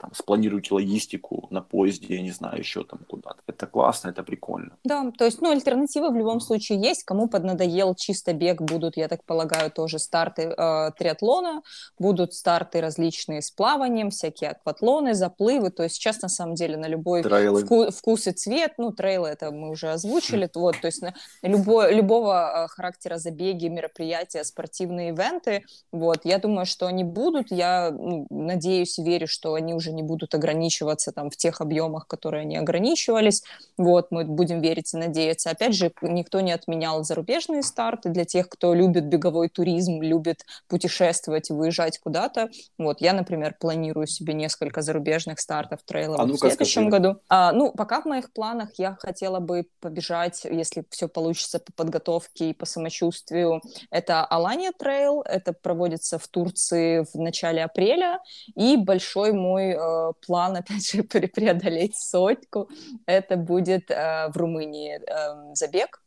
там, 0.00 0.12
спланируйте 0.14 0.74
логистику 0.74 1.46
на 1.50 1.60
поезде, 1.60 2.16
я 2.16 2.22
не 2.22 2.30
знаю, 2.30 2.58
еще 2.58 2.84
там 2.84 3.00
куда-то. 3.06 3.40
Это 3.46 3.66
классно, 3.66 4.08
это 4.08 4.22
прикольно. 4.22 4.76
Да, 4.84 5.10
то 5.16 5.24
есть, 5.24 5.40
ну, 5.42 5.50
альтернатива 5.50 6.10
в 6.10 6.16
любом 6.16 6.40
случае 6.40 6.80
есть. 6.80 7.04
Кому 7.04 7.28
поднадоел 7.28 7.94
чисто 7.94 8.32
бег, 8.32 8.62
будут, 8.62 8.96
я 8.96 9.08
так 9.08 9.24
полагаю, 9.24 9.70
тоже 9.70 9.98
старты 9.98 10.42
э, 10.42 10.90
триатлона, 10.98 11.62
будут 11.98 12.32
старты 12.32 12.80
различные 12.80 13.42
с 13.42 13.50
плаванием, 13.50 14.10
всякие 14.10 14.50
акватлоны, 14.50 15.14
заплывы. 15.14 15.70
То 15.70 15.82
есть 15.82 15.96
сейчас, 15.96 16.22
на 16.22 16.28
самом 16.28 16.54
деле, 16.54 16.76
на 16.76 16.86
любой 16.86 17.20
вку- 17.20 17.90
вкус 17.90 18.26
и 18.26 18.32
цвет, 18.32 18.72
ну, 18.78 18.92
трейлы 18.92 19.28
это 19.28 19.50
мы 19.50 19.70
уже 19.70 19.92
озвучили, 19.92 20.46
mm. 20.46 20.50
вот, 20.54 20.80
то 20.80 20.86
есть 20.86 21.02
на 21.02 21.14
любой, 21.42 21.94
любого 21.94 22.64
э, 22.64 22.68
характера 22.68 23.18
забеги, 23.18 23.66
мероприятия, 23.68 24.44
спортивные 24.44 25.10
ивенты, 25.10 25.64
вот, 25.92 26.20
я 26.24 26.38
думаю, 26.38 26.66
что 26.66 26.86
они 26.86 27.04
будут, 27.04 27.50
я 27.50 27.90
ну, 27.90 28.26
надеюсь, 28.30 28.98
верю, 28.98 29.26
что 29.28 29.54
они 29.54 29.74
уже 29.74 29.89
не 29.90 30.02
будут 30.02 30.34
ограничиваться 30.34 31.12
там 31.12 31.30
в 31.30 31.36
тех 31.36 31.60
объемах, 31.60 32.06
которые 32.06 32.42
они 32.42 32.56
ограничивались. 32.56 33.42
Вот, 33.76 34.10
мы 34.10 34.24
будем 34.24 34.60
верить 34.60 34.92
и 34.94 34.96
надеяться. 34.96 35.50
Опять 35.50 35.74
же, 35.74 35.92
никто 36.02 36.40
не 36.40 36.52
отменял 36.52 37.04
зарубежные 37.04 37.62
старты 37.62 38.08
для 38.08 38.24
тех, 38.24 38.48
кто 38.48 38.74
любит 38.74 39.06
беговой 39.06 39.48
туризм, 39.48 40.02
любит 40.02 40.44
путешествовать 40.68 41.50
и 41.50 41.52
выезжать 41.52 41.98
куда-то. 41.98 42.50
Вот, 42.78 43.00
я, 43.00 43.12
например, 43.12 43.56
планирую 43.58 44.06
себе 44.06 44.34
несколько 44.34 44.82
зарубежных 44.82 45.40
стартов 45.40 45.80
трейлов 45.84 46.20
а 46.20 46.26
ну 46.26 46.34
в 46.34 46.38
следующем 46.38 46.88
скажи. 46.88 46.90
году. 46.90 47.20
А, 47.28 47.52
ну, 47.52 47.72
пока 47.72 48.00
в 48.00 48.04
моих 48.04 48.32
планах 48.32 48.70
я 48.76 48.96
хотела 49.00 49.40
бы 49.40 49.66
побежать, 49.80 50.44
если 50.44 50.84
все 50.90 51.08
получится 51.08 51.58
по 51.58 51.72
подготовке 51.72 52.50
и 52.50 52.54
по 52.54 52.66
самочувствию. 52.66 53.60
Это 53.90 54.24
Алания 54.24 54.72
трейл, 54.72 55.22
это 55.22 55.52
проводится 55.52 56.18
в 56.18 56.28
Турции 56.28 57.06
в 57.12 57.18
начале 57.18 57.64
апреля, 57.64 58.20
и 58.54 58.76
большой 58.76 59.32
мой 59.32 59.74
э, 59.80 60.12
план, 60.26 60.56
опять 60.60 60.90
же, 60.90 61.02
преодолеть 61.02 61.96
сотку, 61.96 62.68
это 63.06 63.36
будет 63.36 63.90
э, 63.90 64.28
в 64.28 64.36
Румынии 64.36 65.00
э, 65.00 65.54
забег. 65.54 66.02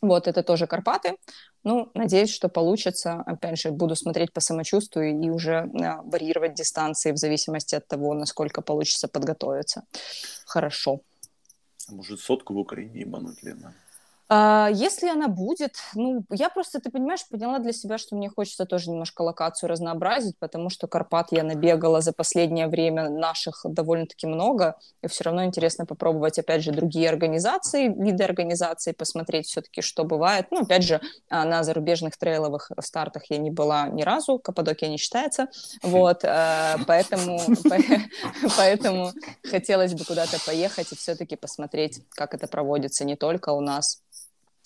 Вот, 0.00 0.28
это 0.28 0.42
тоже 0.42 0.66
Карпаты. 0.66 1.16
Ну, 1.64 1.90
надеюсь, 1.94 2.30
что 2.30 2.48
получится. 2.48 3.22
Опять 3.26 3.58
же, 3.58 3.70
буду 3.70 3.96
смотреть 3.96 4.32
по 4.32 4.40
самочувствию 4.40 5.20
и 5.20 5.30
уже 5.30 5.52
э, 5.52 6.02
варьировать 6.04 6.54
дистанции 6.54 7.12
в 7.12 7.16
зависимости 7.16 7.74
от 7.74 7.86
того, 7.88 8.14
насколько 8.14 8.62
получится 8.62 9.08
подготовиться. 9.08 9.82
Хорошо. 10.46 11.00
Может, 11.88 12.20
сотку 12.20 12.54
в 12.54 12.58
Украине 12.58 13.00
ебануть, 13.00 13.42
Лена? 13.42 13.74
А, 14.30 14.68
если 14.70 15.08
она 15.08 15.28
будет, 15.28 15.76
ну, 15.94 16.22
я 16.30 16.50
просто, 16.50 16.80
ты 16.80 16.90
понимаешь, 16.90 17.26
поняла 17.30 17.58
для 17.60 17.72
себя, 17.72 17.96
что 17.96 18.14
мне 18.14 18.28
хочется 18.28 18.66
тоже 18.66 18.90
немножко 18.90 19.22
локацию 19.22 19.70
разнообразить, 19.70 20.36
потому 20.38 20.68
что 20.68 20.86
Карпат 20.86 21.32
я 21.32 21.42
набегала 21.42 22.02
за 22.02 22.12
последнее 22.12 22.68
время 22.68 23.08
наших 23.08 23.62
довольно-таки 23.64 24.26
много, 24.26 24.76
и 25.02 25.08
все 25.08 25.24
равно 25.24 25.44
интересно 25.44 25.86
попробовать, 25.86 26.38
опять 26.38 26.62
же, 26.62 26.72
другие 26.72 27.08
организации, 27.08 27.88
виды 27.88 28.22
организаций, 28.22 28.92
посмотреть 28.92 29.46
все-таки, 29.46 29.80
что 29.80 30.04
бывает. 30.04 30.48
Ну, 30.50 30.62
опять 30.62 30.82
же, 30.82 31.00
а, 31.30 31.46
на 31.46 31.64
зарубежных 31.64 32.18
трейловых 32.18 32.70
стартах 32.80 33.30
я 33.30 33.38
не 33.38 33.50
была 33.50 33.88
ни 33.88 34.02
разу, 34.02 34.38
Каппадокия 34.38 34.90
не 34.90 34.98
считается, 34.98 35.48
вот, 35.82 36.22
а, 36.24 36.76
поэтому, 36.86 37.40
поэтому 38.58 39.12
хотелось 39.42 39.94
бы 39.94 40.04
куда-то 40.04 40.38
поехать 40.44 40.92
и 40.92 40.96
все-таки 40.96 41.36
посмотреть, 41.36 42.02
как 42.10 42.34
это 42.34 42.46
проводится 42.46 43.06
не 43.06 43.16
только 43.16 43.52
у 43.52 43.60
нас, 43.60 44.02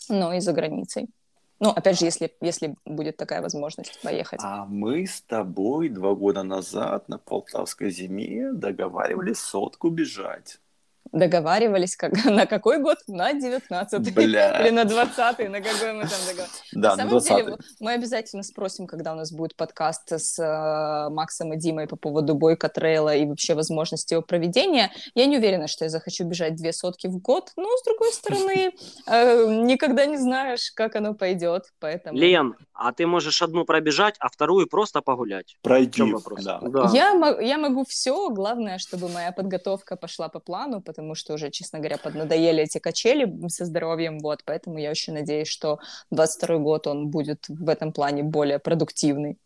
но 0.09 0.33
и 0.33 0.41
за 0.41 0.53
границей. 0.53 1.09
Ну, 1.61 1.71
опять 1.71 1.99
же, 1.99 2.07
если, 2.07 2.33
если 2.41 2.75
будет 2.85 3.17
такая 3.17 3.41
возможность 3.41 4.01
поехать. 4.03 4.41
А 4.43 4.65
мы 4.65 5.07
с 5.07 5.21
тобой 5.21 5.89
два 5.89 6.13
года 6.15 6.43
назад 6.43 7.09
на 7.09 7.19
Полтавской 7.19 7.91
зиме 7.91 8.53
договаривались 8.53 9.39
сотку 9.39 9.89
бежать. 9.89 10.59
Договаривались, 11.13 11.97
как, 11.97 12.13
на 12.25 12.47
какой 12.47 12.79
год? 12.79 12.99
На 13.07 13.33
19 13.33 14.15
Бля. 14.15 14.61
или 14.61 14.71
на 14.71 14.85
20 14.85 15.51
на 15.51 15.61
какой 15.61 15.93
мы 15.93 16.03
там 16.03 16.21
договаривались. 16.27 16.63
Да, 16.73 16.91
на 16.91 16.97
самом 16.97 17.11
20 17.11 17.37
деле, 17.37 17.57
мы 17.81 17.93
обязательно 17.93 18.43
спросим, 18.43 18.87
когда 18.87 19.13
у 19.13 19.17
нас 19.17 19.31
будет 19.31 19.55
подкаст 19.57 20.11
с 20.13 20.39
э, 20.39 21.11
Максом 21.11 21.53
и 21.53 21.59
Димой 21.59 21.87
по 21.87 21.97
поводу 21.97 22.35
бойка 22.35 22.69
трейла 22.69 23.15
и 23.15 23.27
вообще 23.27 23.55
возможности 23.55 24.15
его 24.15 24.23
проведения. 24.23 24.91
Я 25.15 25.27
не 25.27 25.37
уверена, 25.37 25.69
что 25.69 25.85
я 25.85 25.91
захочу 25.91 26.25
бежать 26.25 26.57
две 26.57 26.73
сотки 26.73 27.09
в 27.09 27.19
год, 27.19 27.53
но, 27.57 27.69
с 27.77 27.85
другой 27.85 28.13
стороны, 28.13 28.73
э, 29.07 29.47
никогда 29.65 30.07
не 30.07 30.17
знаешь, 30.17 30.73
как 30.75 30.97
оно 30.97 31.15
пойдет, 31.15 31.65
поэтому... 31.79 32.19
Лен, 32.19 32.57
а 32.73 32.93
ты 32.93 33.07
можешь 33.07 33.43
одну 33.43 33.65
пробежать, 33.65 34.17
а 34.19 34.29
вторую 34.29 34.67
просто 34.67 35.03
погулять. 35.03 35.57
Пройти. 35.63 36.03
Да. 36.43 36.61
Да. 36.63 36.91
Я, 36.93 37.39
я 37.41 37.59
могу 37.59 37.85
все, 37.85 38.31
главное, 38.31 38.79
чтобы 38.79 39.09
моя 39.09 39.31
подготовка 39.31 39.97
пошла 39.97 40.29
по 40.29 40.41
плану, 40.41 40.81
потому 40.81 41.02
что 41.15 41.35
уже, 41.35 41.51
честно 41.51 41.79
говоря, 41.79 41.99
поднадоели 41.99 42.63
эти 42.63 42.79
качели 42.79 43.31
со 43.49 43.65
здоровьем, 43.65 44.19
вот, 44.19 44.41
поэтому 44.45 44.79
я 44.79 44.91
очень 44.91 45.13
надеюсь, 45.13 45.49
что 45.49 45.79
22 46.11 46.59
год 46.59 46.87
он 46.87 47.09
будет 47.09 47.47
в 47.49 47.69
этом 47.69 47.93
плане 47.93 48.23
более 48.23 48.59
продуктивный. 48.59 49.37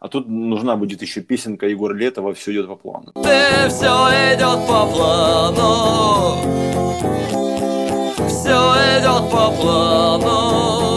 А 0.00 0.08
тут 0.08 0.28
нужна 0.28 0.76
будет 0.76 1.02
еще 1.02 1.20
песенка 1.20 1.66
Егор 1.66 1.94
Летова 1.94 2.34
«Все 2.34 2.52
идет 2.52 2.68
по 2.68 2.76
плану». 2.76 3.12
Ты 3.14 3.68
все 3.68 4.08
идет 4.34 4.66
по 4.66 4.86
плану 4.92 6.36
Все 8.28 8.58
идет 8.98 9.30
по 9.30 9.50
плану 9.52 10.95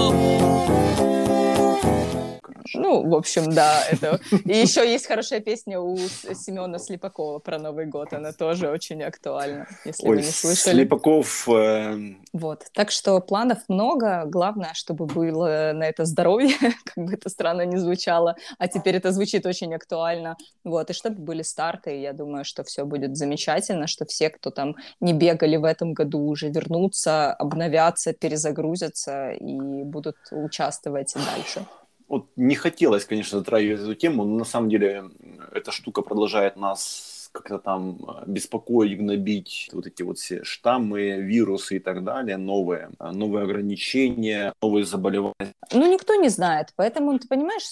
Ну, 2.74 3.08
в 3.08 3.16
общем, 3.16 3.52
да, 3.52 3.84
это... 3.90 4.20
И 4.46 4.58
еще 4.58 4.90
есть 4.90 5.08
хорошая 5.08 5.40
песня 5.40 5.80
у 5.80 5.98
Семена 5.98 6.80
Слепакова 6.80 7.40
про 7.40 7.60
Новый 7.60 7.86
год, 7.86 8.14
она 8.14 8.32
тоже 8.32 8.70
очень 8.70 9.04
актуальна, 9.04 9.68
если 9.86 10.08
вы 10.08 10.12
Ой, 10.12 10.18
не 10.18 10.24
слышали. 10.24 10.76
Слепаков... 10.76 11.48
э, 11.50 12.16
Вот, 12.34 12.66
так 12.74 12.92
что 12.92 13.20
планов 13.20 13.60
много, 13.68 14.26
главное, 14.26 14.72
чтобы 14.74 15.06
было 15.06 15.72
на 15.74 15.84
это 15.84 16.06
здоровье, 16.06 16.56
как 16.86 17.06
бы 17.06 17.14
это 17.14 17.30
странно 17.30 17.66
не 17.66 17.78
звучало, 17.78 18.36
а 18.58 18.68
теперь 18.68 18.96
это 18.96 19.12
звучит 19.12 19.46
очень 19.46 19.74
актуально, 19.74 20.38
вот, 20.64 20.90
и 20.90 20.94
чтобы 20.94 21.22
были 21.22 21.42
старты, 21.42 22.00
я 22.00 22.14
думаю, 22.14 22.46
что 22.46 22.64
все 22.64 22.86
будет 22.86 23.16
замечательно, 23.18 23.88
что 23.88 24.06
все, 24.06 24.30
кто 24.30 24.52
там 24.52 24.76
не 25.00 25.14
бегали 25.14 25.58
в 25.58 25.64
этом 25.64 25.94
году, 25.94 26.20
уже 26.28 26.50
вернутся, 26.50 27.34
обновятся, 27.34 28.14
перезагрузятся 28.14 29.32
и 29.32 29.84
будут 29.84 30.18
участвовать 30.32 31.14
дальше. 31.16 31.66
Вот 32.10 32.28
не 32.36 32.56
хотелось, 32.56 33.06
конечно, 33.06 33.38
затрагивать 33.40 33.82
эту 33.82 33.96
тему, 33.96 34.26
но 34.26 34.40
на 34.40 34.46
самом 34.46 34.70
деле 34.70 35.06
эта 35.54 35.72
штука 35.72 36.02
продолжает 36.02 36.58
нас 36.58 37.30
как-то 37.32 37.60
там 37.60 38.00
э, 38.08 38.24
беспокоить, 38.26 38.98
гнобить 38.98 39.70
вот 39.72 39.86
эти 39.86 40.02
вот 40.02 40.18
все 40.18 40.44
штаммы, 40.44 41.22
вирусы 41.22 41.78
и 41.78 41.80
так 41.80 42.04
далее, 42.04 42.38
новые, 42.38 42.90
а, 42.98 43.12
новые 43.12 43.44
ограничения, 43.44 44.54
новые 44.62 44.86
заболевания. 44.86 45.54
Ну, 45.72 45.92
никто 45.92 46.16
не 46.16 46.30
знает, 46.30 46.74
поэтому, 46.76 47.18
ты 47.20 47.28
понимаешь, 47.28 47.64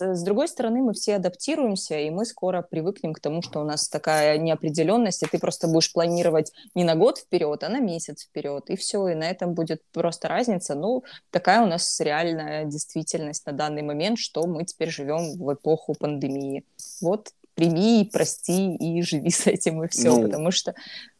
с, 0.00 0.14
с 0.14 0.22
другой 0.22 0.48
стороны, 0.48 0.82
мы 0.82 0.92
все 0.92 1.16
адаптируемся, 1.16 1.98
и 1.98 2.10
мы 2.10 2.24
скоро 2.24 2.62
привыкнем 2.62 3.12
к 3.12 3.20
тому, 3.20 3.42
что 3.42 3.60
у 3.60 3.64
нас 3.64 3.88
такая 3.88 4.38
неопределенность, 4.38 5.22
и 5.22 5.26
ты 5.26 5.38
просто 5.38 5.68
будешь 5.68 5.92
планировать 5.92 6.52
не 6.74 6.84
на 6.84 6.94
год 6.94 7.18
вперед, 7.18 7.62
а 7.62 7.68
на 7.68 7.80
месяц 7.80 8.24
вперед, 8.24 8.70
и 8.70 8.76
все, 8.76 9.08
и 9.08 9.14
на 9.14 9.24
этом 9.24 9.54
будет 9.54 9.82
просто 9.92 10.28
разница. 10.28 10.74
Ну, 10.74 11.04
такая 11.30 11.62
у 11.62 11.66
нас 11.66 12.00
реальная 12.00 12.64
действительность 12.64 13.46
на 13.46 13.52
данный 13.52 13.82
момент, 13.82 14.18
что 14.18 14.46
мы 14.46 14.64
теперь 14.64 14.90
живем 14.90 15.36
в 15.38 15.52
эпоху 15.52 15.94
пандемии. 15.94 16.64
Вот 17.00 17.32
прими, 17.60 18.08
прости 18.10 18.74
и 18.76 19.02
живи 19.02 19.30
с 19.30 19.46
этим, 19.46 19.82
и 19.84 19.88
все, 19.88 20.10
Ну. 20.16 20.22
потому 20.22 20.50
что 20.50 20.74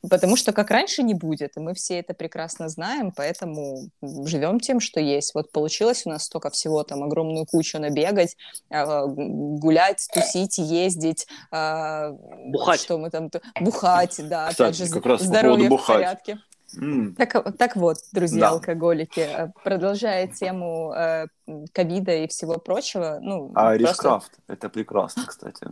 Потому 0.08 0.36
что 0.36 0.52
как 0.54 0.70
раньше 0.70 1.02
не 1.02 1.12
будет, 1.12 1.58
и 1.58 1.60
мы 1.60 1.74
все 1.74 1.98
это 1.98 2.14
прекрасно 2.14 2.70
знаем, 2.70 3.12
поэтому 3.14 3.90
живем 4.24 4.58
тем, 4.58 4.80
что 4.80 4.98
есть. 4.98 5.34
Вот 5.34 5.52
получилось 5.52 6.06
у 6.06 6.08
нас 6.08 6.24
столько 6.24 6.48
всего, 6.48 6.84
там 6.84 7.02
огромную 7.02 7.44
кучу 7.44 7.78
набегать, 7.78 8.34
а, 8.70 9.04
гулять, 9.06 10.08
тусить, 10.10 10.56
ездить, 10.56 11.26
а, 11.50 12.12
Бухать. 12.46 12.80
что 12.80 12.96
мы 12.96 13.10
там, 13.10 13.28
бухать, 13.60 14.16
да, 14.26 14.48
Кстати, 14.48 14.62
опять 14.78 14.88
же, 14.88 14.94
как 14.94 15.04
раз 15.04 15.20
по 15.20 15.26
здоровье 15.26 15.68
поводу 15.68 15.82
в 15.84 15.86
порядке. 15.86 16.38
М, 16.78 17.14
Так, 17.16 17.56
так 17.58 17.76
вот, 17.76 17.98
друзья 18.12 18.40
Да. 18.40 18.48
алкоголики, 18.52 19.20
э, 19.20 19.48
продолжая 19.64 20.28
тему 20.28 20.94
э, 20.96 21.26
ковида 21.74 22.12
и 22.24 22.26
всего 22.28 22.54
прочего, 22.58 23.18
ну, 23.20 23.50
А 23.54 23.76
просто- 23.76 23.78
Ришкрафт, 23.88 24.32
это 24.48 24.70
прекрасно, 24.70 25.26
кстати. 25.26 25.66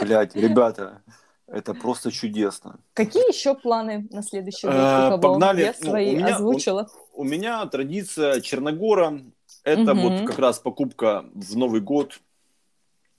Блять, 0.00 0.34
ребята, 0.34 1.02
это 1.46 1.74
просто 1.74 2.10
чудесно. 2.10 2.80
Какие 2.94 3.28
еще 3.28 3.54
планы 3.54 4.06
на 4.10 4.22
следующий 4.22 4.66
год? 4.66 4.76
Э, 4.76 5.06
у 5.06 5.10
кого? 5.10 5.22
погнали. 5.34 5.62
Я 5.62 5.74
Ну, 5.80 5.88
свои 5.90 6.14
у 6.14 6.16
меня- 6.16 6.34
озвучила. 6.36 6.88
У 7.12 7.24
меня 7.24 7.64
традиция 7.66 8.40
Черногора. 8.40 9.20
Это 9.64 9.94
Мгм. 9.94 10.00
вот 10.18 10.26
как 10.28 10.38
раз 10.38 10.58
покупка 10.58 11.24
в 11.34 11.56
Новый 11.56 11.80
год. 11.80 12.20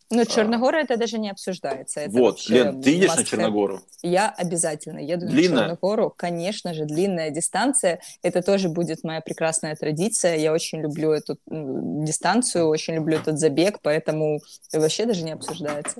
Ну, 0.09 0.23
Черногора 0.25 0.77
это 0.77 0.95
даже 0.95 1.17
не 1.19 1.29
обсуждается. 1.29 1.99
Это 1.99 2.17
А. 2.17 2.19
вот, 2.21 2.47
Лен, 2.47 2.81
ты 2.81 2.91
едешь 2.91 3.13
на. 3.15 3.23
Черногору? 3.25 3.81
Я 4.01 4.29
обязательно 4.29 4.99
еду 4.99 5.27
Длинная? 5.27 5.55
на 5.55 5.61
Черногору. 5.63 6.13
Конечно 6.15 6.73
же, 6.73 6.85
длинная 6.85 7.29
дистанция. 7.29 7.99
Это 8.21 8.41
тоже 8.41 8.69
будет 8.69 9.03
моя 9.03 9.19
прекрасная 9.19 9.75
традиция. 9.75 10.37
Я 10.37 10.53
очень 10.53 10.79
люблю 10.79 11.11
эту 11.11 11.37
дистанцию, 11.45 12.67
очень 12.67 12.95
люблю 12.95 13.17
этот 13.17 13.37
забег, 13.37 13.79
поэтому 13.81 14.39
вообще 14.71 15.05
даже 15.05 15.23
не 15.23 15.31
обсуждается. 15.31 15.99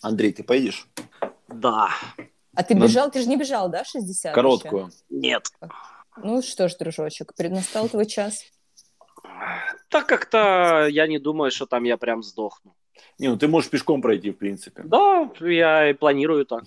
Андрей, 0.00 0.32
ты 0.32 0.44
поедешь? 0.44 0.86
Да. 1.48 1.88
А 2.54 2.62
ты 2.62 2.76
На- 2.76 2.84
бежал, 2.84 3.10
ты 3.10 3.20
же 3.20 3.28
не 3.28 3.36
бежал, 3.36 3.68
да, 3.68 3.82
60? 3.84 4.24
еще? 4.30 4.34
Короткую. 4.34 4.90
Нет. 5.10 5.48
Ну 6.16 6.42
что 6.42 6.68
ж, 6.68 6.76
дружочек, 6.76 7.34
преднастал 7.34 7.88
твой 7.88 8.06
час. 8.06 8.44
Так 9.88 10.06
как-то 10.06 10.86
я 10.88 11.08
не 11.08 11.18
думаю, 11.18 11.50
что 11.50 11.66
там 11.66 11.82
я 11.84 11.96
прям 11.96 12.22
сдохну. 12.22 12.72
Не, 13.18 13.28
ну 13.28 13.36
ты 13.36 13.48
можешь 13.48 13.70
пешком 13.70 14.02
пройти, 14.02 14.30
в 14.30 14.38
принципе. 14.38 14.82
Да, 14.84 15.30
я 15.40 15.90
и 15.90 15.92
планирую 15.94 16.46
так. 16.46 16.64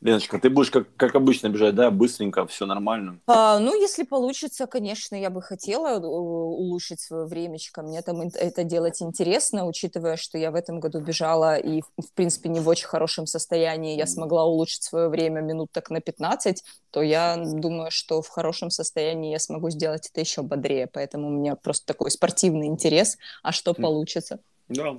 Леночка, 0.00 0.38
ты 0.38 0.50
будешь 0.50 0.70
как, 0.70 0.94
как 0.96 1.14
обычно 1.14 1.48
бежать, 1.48 1.74
да, 1.74 1.90
быстренько, 1.90 2.46
все 2.46 2.66
нормально. 2.66 3.20
А, 3.26 3.58
ну, 3.58 3.78
если 3.78 4.04
получится, 4.04 4.66
конечно, 4.66 5.14
я 5.14 5.30
бы 5.30 5.42
хотела 5.42 5.98
э, 5.98 6.06
улучшить 6.06 7.00
свое 7.00 7.26
времечко. 7.26 7.82
Мне 7.82 8.02
там 8.02 8.20
это 8.20 8.64
делать 8.64 9.02
интересно, 9.02 9.66
учитывая, 9.66 10.16
что 10.16 10.38
я 10.38 10.50
в 10.50 10.54
этом 10.54 10.80
году 10.80 11.00
бежала 11.00 11.56
и, 11.56 11.82
в 11.82 12.12
принципе, 12.14 12.48
не 12.48 12.60
в 12.60 12.68
очень 12.68 12.86
хорошем 12.86 13.26
состоянии. 13.26 13.96
Я 13.96 14.06
смогла 14.06 14.44
улучшить 14.44 14.82
свое 14.82 15.08
время 15.08 15.40
минут 15.40 15.70
так 15.72 15.90
на 15.90 16.00
15, 16.00 16.62
то 16.90 17.02
я 17.02 17.36
думаю, 17.36 17.90
что 17.90 18.22
в 18.22 18.28
хорошем 18.28 18.70
состоянии 18.70 19.32
я 19.32 19.38
смогу 19.38 19.70
сделать 19.70 20.08
это 20.10 20.20
еще 20.20 20.42
бодрее. 20.42 20.86
Поэтому 20.86 21.28
у 21.28 21.30
меня 21.30 21.56
просто 21.56 21.86
такой 21.86 22.10
спортивный 22.10 22.66
интерес. 22.66 23.16
А 23.42 23.52
что 23.52 23.74
получится? 23.74 24.40
Да. 24.68 24.96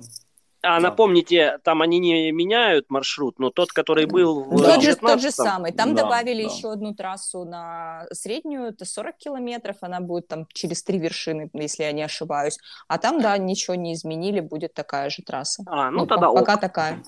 А 0.64 0.78
напомните, 0.78 1.58
там 1.64 1.82
они 1.82 1.98
не 1.98 2.30
меняют 2.30 2.88
маршрут, 2.88 3.38
но 3.40 3.50
тот, 3.50 3.72
который 3.72 4.06
был 4.06 4.44
в 4.44 4.62
Тот 4.62 4.80
же, 4.82 4.94
тот 4.94 5.20
же 5.20 5.28
19-м, 5.28 5.32
самый. 5.32 5.72
Там 5.72 5.94
Да, 5.94 6.02
добавили 6.02 6.44
да. 6.46 6.52
еще 6.54 6.70
одну 6.72 6.94
трассу 6.94 7.44
на 7.44 8.06
среднюю, 8.12 8.68
это 8.68 8.84
40 8.84 9.16
километров, 9.16 9.76
она 9.80 10.00
будет 10.00 10.28
там 10.28 10.46
через 10.52 10.84
три 10.84 10.98
вершины, 11.00 11.50
если 11.52 11.82
я 11.82 11.90
не 11.92 12.02
ошибаюсь. 12.02 12.58
А 12.86 12.98
там, 12.98 13.20
да, 13.20 13.36
ничего 13.38 13.74
не 13.74 13.94
изменили, 13.94 14.38
будет 14.38 14.72
такая 14.72 15.10
же 15.10 15.22
трасса. 15.22 15.64
А, 15.66 15.90
ну, 15.90 16.00
Ну, 16.00 16.06
тогда 16.06 16.28
по- 16.28 16.34
пока 16.38 16.54
ок. 16.54 16.60
такая. 16.60 17.02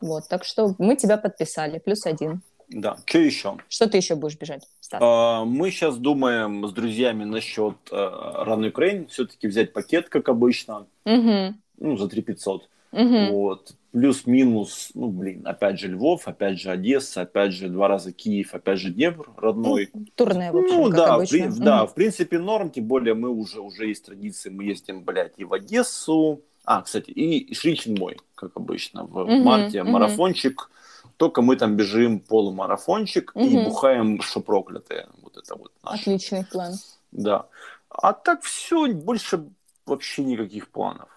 Вот, 0.00 0.26
так 0.28 0.44
что 0.44 0.74
мы 0.78 0.96
тебя 0.96 1.18
подписали, 1.18 1.78
плюс 1.78 2.06
один. 2.06 2.40
Да. 2.70 2.96
Что 3.04 3.18
еще? 3.18 3.56
Что 3.68 3.86
ты 3.88 3.96
еще 3.98 4.14
будешь 4.14 4.38
бежать? 4.38 4.66
Стас? 4.80 5.00
А, 5.02 5.44
Мы 5.44 5.70
сейчас 5.70 5.96
думаем 5.98 6.66
с 6.66 6.72
друзьями 6.72 7.24
насчет 7.24 7.74
э, 7.90 7.94
Run 7.96 8.70
Ukraine. 8.72 9.08
Все-таки 9.08 9.46
взять 9.46 9.72
пакет, 9.74 10.08
как 10.08 10.28
обычно, 10.28 10.86
Мгм, 11.04 11.60
ну, 11.78 11.96
за 11.98 12.08
3 12.08 12.22
500. 12.22 12.68
Мгм. 12.92 13.30
Вот. 13.32 13.74
Плюс-минус, 13.92 14.90
ну, 14.94 15.08
блин, 15.08 15.46
опять 15.46 15.80
же 15.80 15.88
Львов, 15.88 16.28
опять 16.28 16.60
же 16.60 16.70
Одесса, 16.70 17.22
опять 17.22 17.52
же 17.52 17.68
два 17.68 17.88
раза 17.88 18.12
Киев, 18.12 18.54
опять 18.54 18.78
же 18.78 18.90
Днепр 18.90 19.30
родной. 19.36 19.90
Турне, 20.14 20.52
в 20.52 20.56
общем, 20.58 20.76
Ну, 20.76 20.84
как 20.90 20.94
да, 20.96 21.14
обычно. 21.14 21.38
при- 21.38 21.46
Мгм. 21.48 21.64
да, 21.64 21.86
в 21.86 21.94
принципе 21.94 22.38
норм, 22.38 22.70
тем 22.70 22.84
более 22.84 23.14
мы 23.14 23.30
уже, 23.30 23.60
уже 23.60 23.86
есть 23.86 24.04
традиции, 24.04 24.50
мы 24.50 24.64
ездим, 24.64 25.02
блядь, 25.02 25.32
и 25.38 25.44
в 25.44 25.52
Одессу. 25.54 26.42
А, 26.64 26.82
кстати, 26.82 27.10
и 27.10 27.54
Шричин 27.54 27.94
мой, 27.98 28.18
как 28.34 28.52
обычно, 28.56 29.04
в 29.04 29.24
Мгм, 29.24 29.42
марте 29.42 29.82
мгм. 29.82 29.92
марафончик. 29.92 30.70
Только 31.16 31.40
мы 31.40 31.56
там 31.56 31.76
бежим 31.76 32.20
полумарафончик 32.20 33.32
и 33.34 33.56
Мгм. 33.56 33.64
бухаем, 33.64 34.20
что 34.20 34.40
проклятые. 34.40 35.08
Вот 35.22 35.36
это 35.38 35.56
вот 35.56 35.72
наше. 35.82 36.02
Отличный 36.02 36.44
план. 36.44 36.74
Да. 37.10 37.46
А 37.88 38.12
так 38.12 38.42
все, 38.42 38.86
больше 38.92 39.44
вообще 39.86 40.24
никаких 40.24 40.68
планов. 40.68 41.08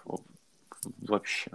Вообще. 1.01 1.51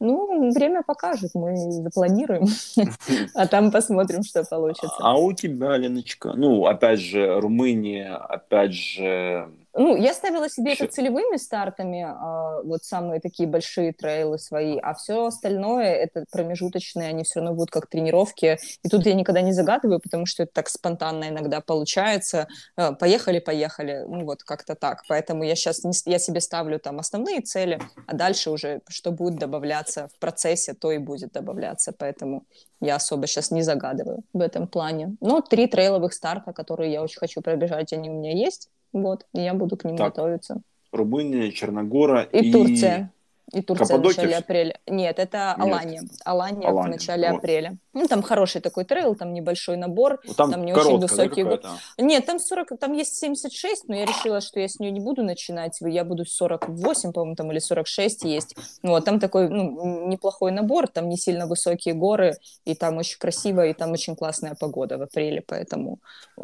Ну, 0.00 0.50
время 0.52 0.82
покажет, 0.82 1.32
мы 1.34 1.54
запланируем, 1.56 2.46
а 3.34 3.46
там 3.46 3.70
посмотрим, 3.70 4.22
что 4.22 4.44
получится. 4.44 4.96
А 4.98 5.14
у 5.18 5.34
тебя, 5.34 5.76
Леночка? 5.76 6.32
Ну, 6.32 6.64
опять 6.64 7.00
же, 7.00 7.38
Румыния, 7.38 8.16
опять 8.16 8.72
же, 8.72 9.50
Ну, 9.72 9.96
я 9.96 10.12
ставила 10.14 10.48
себе 10.48 10.74
это 10.74 10.88
целевыми 10.88 11.36
стартами, 11.36 12.02
а, 12.02 12.60
вот 12.62 12.82
самые 12.82 13.20
такие 13.20 13.48
большие 13.48 13.92
трейлы 13.92 14.38
свои, 14.38 14.78
а 14.78 14.94
все 14.94 15.26
остальное 15.26 15.94
это 15.94 16.24
промежуточные, 16.32 17.08
они 17.08 17.22
все 17.22 17.40
равно 17.40 17.54
будут 17.54 17.70
как 17.70 17.86
тренировки. 17.86 18.58
И 18.82 18.88
тут 18.88 19.06
я 19.06 19.14
никогда 19.14 19.42
не 19.42 19.52
загадываю, 19.52 20.00
потому 20.00 20.26
что 20.26 20.42
это 20.42 20.52
так 20.52 20.68
спонтанно 20.68 21.28
иногда 21.28 21.60
получается. 21.60 22.48
Э, 22.76 22.92
Поехали, 22.94 23.38
поехали, 23.38 24.04
ну 24.08 24.24
вот 24.24 24.42
как-то 24.42 24.74
так. 24.74 25.02
Поэтому 25.08 25.44
я 25.44 25.54
сейчас 25.54 25.82
я 26.06 26.18
себе 26.18 26.40
ставлю 26.40 26.80
там 26.80 26.98
основные 26.98 27.40
цели, 27.40 27.80
а 28.06 28.14
дальше 28.14 28.50
уже 28.50 28.80
что 28.88 29.12
будет 29.12 29.38
добавляться 29.38 30.08
в 30.08 30.18
процессе, 30.18 30.74
то 30.74 30.90
и 30.90 30.98
будет 30.98 31.32
добавляться. 31.32 31.92
Поэтому 31.96 32.44
я 32.80 32.96
особо 32.96 33.26
сейчас 33.26 33.50
не 33.50 33.62
загадываю 33.62 34.24
в 34.32 34.40
этом 34.40 34.66
плане. 34.66 35.16
Но 35.20 35.40
три 35.42 35.66
трейловых 35.68 36.12
старта, 36.12 36.52
которые 36.52 36.92
я 36.92 37.02
очень 37.02 37.18
хочу 37.18 37.40
пробежать, 37.40 37.92
они 37.92 38.10
у 38.10 38.14
меня 38.14 38.32
есть. 38.32 38.68
Вот, 38.92 39.26
и 39.34 39.40
я 39.40 39.54
буду 39.54 39.76
к 39.76 39.84
ним 39.84 39.96
Так. 39.96 40.14
готовиться. 40.14 40.62
Румыния, 40.92 41.52
Черногора 41.52 42.22
И, 42.22 42.52
Турция. 42.52 43.12
И 43.52 43.62
Турция 43.62 43.84
в 43.84 43.88
Каппадокия 43.88 44.16
начале 44.22 44.34
всё? 44.34 44.38
апреля. 44.44 44.78
Нет, 44.86 45.18
это 45.18 45.54
Нет. 45.58 45.66
Алания. 45.66 46.02
Алания 46.24 46.66
в 46.66 46.70
Алания, 46.70 46.92
начале 46.92 47.30
вот. 47.30 47.38
апреля. 47.38 47.76
Ну, 47.92 48.06
там 48.06 48.22
хороший 48.22 48.60
такой 48.60 48.84
трейл, 48.84 49.16
там 49.16 49.32
небольшой 49.34 49.76
набор. 49.76 50.20
Вот 50.24 50.36
Там, 50.36 50.52
Там 50.52 50.64
не 50.64 50.72
очень 50.72 50.82
короткая, 50.84 51.08
да, 51.08 51.14
высокий 51.22 51.42
год. 51.42 51.62
какая-то? 51.62 52.02
Нет, 52.02 52.26
там 52.26 52.38
40, 52.38 52.78
там 52.78 52.92
есть 52.92 53.16
76, 53.16 53.88
но 53.88 53.96
я 53.96 54.06
решила, 54.06 54.40
что 54.40 54.60
я 54.60 54.68
с 54.68 54.78
нее 54.78 54.92
не 54.92 55.00
буду 55.00 55.24
начинать. 55.24 55.78
Я 55.80 56.04
буду 56.04 56.24
48, 56.24 57.12
по-моему, 57.12 57.34
там 57.34 57.50
или 57.50 57.58
46 57.58 58.24
есть. 58.24 58.54
Ну, 58.82 58.90
Вот, 58.90 59.04
там 59.04 59.18
такой 59.18 59.48
ну, 59.48 60.06
неплохой 60.06 60.52
набор, 60.52 60.86
там 60.86 61.08
не 61.08 61.16
сильно 61.16 61.46
высокие 61.46 61.94
горы, 61.94 62.36
и 62.64 62.74
там 62.76 62.98
очень 62.98 63.18
красиво, 63.18 63.66
и 63.66 63.72
там 63.72 63.90
очень 63.90 64.14
классная 64.14 64.54
погода 64.58 64.96
в 64.96 65.02
апреле, 65.02 65.42
поэтому 65.44 65.98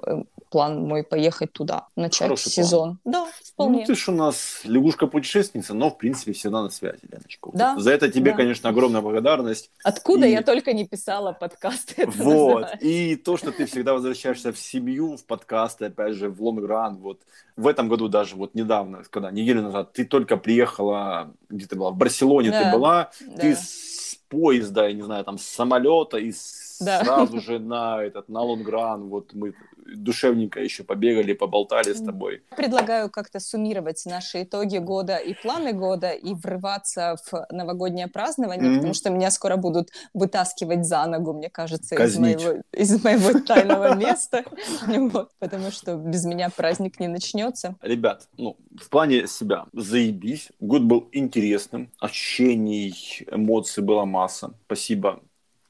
э, 0.05 0.23
план 0.51 0.83
мой 0.83 1.05
поехать 1.05 1.53
туда, 1.53 1.87
начать 1.95 2.23
Хороший 2.29 2.53
план. 2.53 2.64
сезон. 2.66 2.99
Да, 3.05 3.29
вполне. 3.45 3.81
Ну, 3.81 3.85
ты 3.87 3.95
ж 3.95 4.09
у 4.09 4.12
нас 4.12 4.61
лягушка-путешественница, 4.64 5.75
но, 5.75 5.90
в 5.90 5.99
принципе, 5.99 6.33
всегда 6.33 6.62
на 6.62 6.71
связи, 6.71 6.96
Леночка. 7.03 7.49
Вот 7.49 7.57
Да, 7.57 7.79
За 7.79 7.91
это 7.93 8.11
тебе, 8.11 8.31
да. 8.33 8.37
конечно, 8.37 8.69
огромная 8.71 9.01
благодарность. 9.01 9.71
Откуда 9.85 10.27
И- 10.27 10.31
я 10.33 10.43
только 10.43 10.73
не 10.73 10.87
писала 10.87 11.33
подкасты. 11.33 12.07
Вот. 12.07 12.17
называется. 12.17 12.77
И 12.81 13.17
то, 13.17 13.37
что 13.37 13.53
ты 13.53 13.67
всегда 13.67 13.95
возвращаешься 13.95 14.53
в 14.53 14.59
семью, 14.59 15.17
в 15.17 15.25
подкасты, 15.25 15.87
опять 15.87 16.15
же, 16.15 16.29
в 16.29 16.43
лонгран. 16.43 16.97
Вот 16.97 17.21
в 17.57 17.67
этом 17.67 17.89
году 17.89 18.09
даже, 18.09 18.37
вот 18.37 18.55
недавно, 18.55 19.03
когда, 19.11 19.31
неделю 19.31 19.63
назад, 19.63 19.93
ты 19.93 20.05
только 20.05 20.37
приехала, 20.37 21.33
где 21.49 21.67
ты 21.67 21.77
была? 21.77 21.91
В 21.91 21.97
Барселоне 21.97 22.51
Да, 22.51 22.65
ты 22.65 22.77
была, 22.77 23.11
да. 23.21 23.37
ты 23.41 23.55
с 23.55 24.19
поезда, 24.29 24.87
я 24.89 24.93
не 24.93 25.03
знаю, 25.03 25.25
там, 25.25 25.39
с 25.39 25.43
самолета 25.45 26.17
и 26.19 26.33
с- 26.33 26.65
Да. 26.81 27.05
сразу 27.05 27.41
же 27.41 27.59
на 27.59 28.03
этот, 28.03 28.29
на 28.29 28.43
лонгран. 28.43 29.09
Вот 29.09 29.35
мы 29.35 29.55
душевненько 29.95 30.61
еще 30.61 30.83
побегали, 30.83 31.33
поболтали 31.33 31.93
с 31.93 32.01
тобой. 32.03 32.43
Предлагаю 32.57 33.09
как-то 33.09 33.39
суммировать 33.41 34.05
наши 34.07 34.43
итоги 34.43 34.79
года 34.79 35.17
и 35.17 35.35
планы 35.35 35.73
года 35.73 36.11
и 36.11 36.35
врываться 36.35 37.17
в 37.31 37.47
новогоднее 37.53 38.09
празднование, 38.09 38.69
Мгм. 38.71 38.77
потому 38.79 38.95
что 38.95 39.11
меня 39.11 39.31
скоро 39.31 39.57
будут 39.57 39.91
вытаскивать 40.15 40.85
за 40.85 41.07
ногу, 41.07 41.33
мне 41.33 41.51
кажется, 41.51 41.95
из 41.95 42.19
моего, 42.19 42.62
из 42.73 43.05
моего 43.05 43.39
тайного 43.41 43.95
места, 43.95 44.45
Вот, 44.87 45.31
потому 45.39 45.71
что 45.71 45.97
без 45.97 46.25
меня 46.25 46.51
праздник 46.51 46.99
не 47.01 47.09
начнется. 47.09 47.77
Ребят, 47.83 48.29
ну, 48.39 48.57
в 48.81 48.89
плане 48.89 49.27
себя, 49.27 49.67
заебись. 49.73 50.51
Год 50.61 50.83
был 50.83 51.09
интересным, 51.12 51.91
ощущений, 52.01 53.25
эмоций 53.31 53.83
была 53.83 54.05
масса. 54.05 54.53
Спасибо 54.67 55.21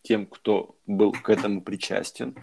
тем, 0.07 0.27
кто 0.27 0.77
был 0.87 1.13
к 1.13 1.29
этому 1.31 1.61
причастен. 1.63 2.35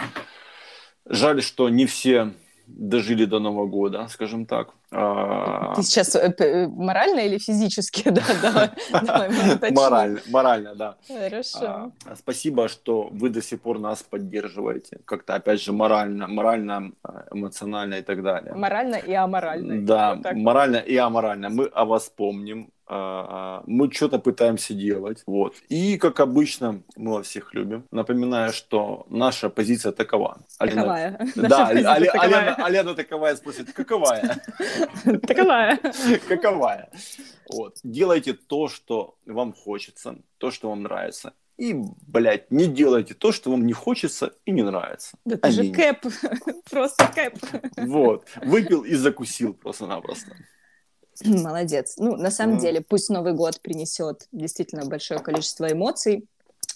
Жаль, 1.06 1.42
что 1.42 1.70
не 1.70 1.86
все 1.86 2.32
дожили 2.68 3.26
до 3.26 3.40
Нового 3.40 3.68
года, 3.68 4.08
скажем 4.10 4.46
так. 4.46 4.74
А, 4.92 5.74
Ты 5.76 5.84
сейчас 5.84 6.16
э, 6.16 6.34
э, 6.38 6.68
морально 6.68 7.20
или 7.22 7.38
физически? 7.38 8.10
Да, 8.12 8.24
давай. 8.42 9.72
Морально, 9.72 10.20
морально, 10.30 10.76
да. 10.76 10.96
Хорошо. 11.08 11.92
А, 12.06 12.16
Спасибо, 12.16 12.68
что 12.68 13.10
вы 13.12 13.30
до 13.30 13.42
сих 13.42 13.62
пор 13.62 13.80
нас 13.80 14.04
поддерживаете. 14.04 15.00
Как-то, 15.06 15.36
опять 15.36 15.62
же, 15.62 15.72
морально, 15.74 16.28
морально, 16.28 16.92
а, 17.04 17.26
эмоционально 17.32 17.96
и 17.96 18.02
так 18.02 18.22
далее. 18.24 18.54
Морально 18.54 18.96
и 18.96 19.14
аморально. 19.14 19.82
Да, 19.86 20.16
Вот 20.16 20.34
морально 20.36 20.78
и 20.78 20.96
аморально. 20.96 21.50
Мы 21.50 21.66
о 21.66 21.86
вас 21.86 22.10
помним. 22.10 22.70
А, 22.86 23.60
а, 23.60 23.64
Мы 23.66 23.92
что-то 23.92 24.20
пытаемся 24.20 24.74
делать. 24.74 25.24
Вот. 25.26 25.56
И, 25.70 25.98
как 25.98 26.20
обычно, 26.20 26.82
мы 26.98 27.14
вас 27.14 27.28
всех 27.28 27.54
любим. 27.54 27.86
Напоминаю, 27.92 28.52
что 28.54 29.06
наша 29.10 29.50
позиция 29.50 29.92
такова. 29.92 30.38
Алена- 30.60 30.82
Таковая. 30.82 31.18
Да, 31.36 31.42
Наша 31.50 31.66
позиция 31.68 31.96
Але- 31.96 32.06
таковая. 32.06 32.40
Алена, 32.54 32.66
Алена 32.66 32.94
таковая 32.94 33.36
спросит, 33.36 33.74
каковая? 33.74 34.42
Таковая. 35.28 35.80
Каковая? 36.28 36.90
Вот. 37.50 37.78
Делайте 37.84 38.34
то, 38.34 38.68
что 38.68 39.16
вам 39.26 39.54
хочется, 39.54 40.16
то, 40.38 40.52
что 40.52 40.70
вам 40.70 40.84
нравится. 40.84 41.34
И, 41.58 41.76
блядь, 42.08 42.50
не 42.52 42.66
делайте 42.68 43.14
то, 43.14 43.32
что 43.32 43.52
вам 43.52 43.66
не 43.66 43.74
хочется 43.74 44.32
и 44.46 44.52
не 44.52 44.64
нравится. 44.64 45.18
Да 45.26 45.38
ты 45.38 45.52
же 45.52 45.72
кэп, 45.72 46.06
просто 46.70 47.08
кэп. 47.16 47.38
Вот. 47.78 48.26
Выпил 48.44 48.82
и 48.84 48.96
закусил 48.96 49.54
просто-напросто. 49.54 50.36
Молодец. 51.44 51.96
Ну, 51.98 52.16
на 52.16 52.32
самом 52.32 52.58
деле, 52.58 52.82
пусть 52.82 53.10
Новый 53.10 53.34
год 53.34 53.62
принесет 53.62 54.28
действительно 54.32 54.86
большое 54.86 55.20
количество 55.20 55.72
эмоций, 55.72 56.28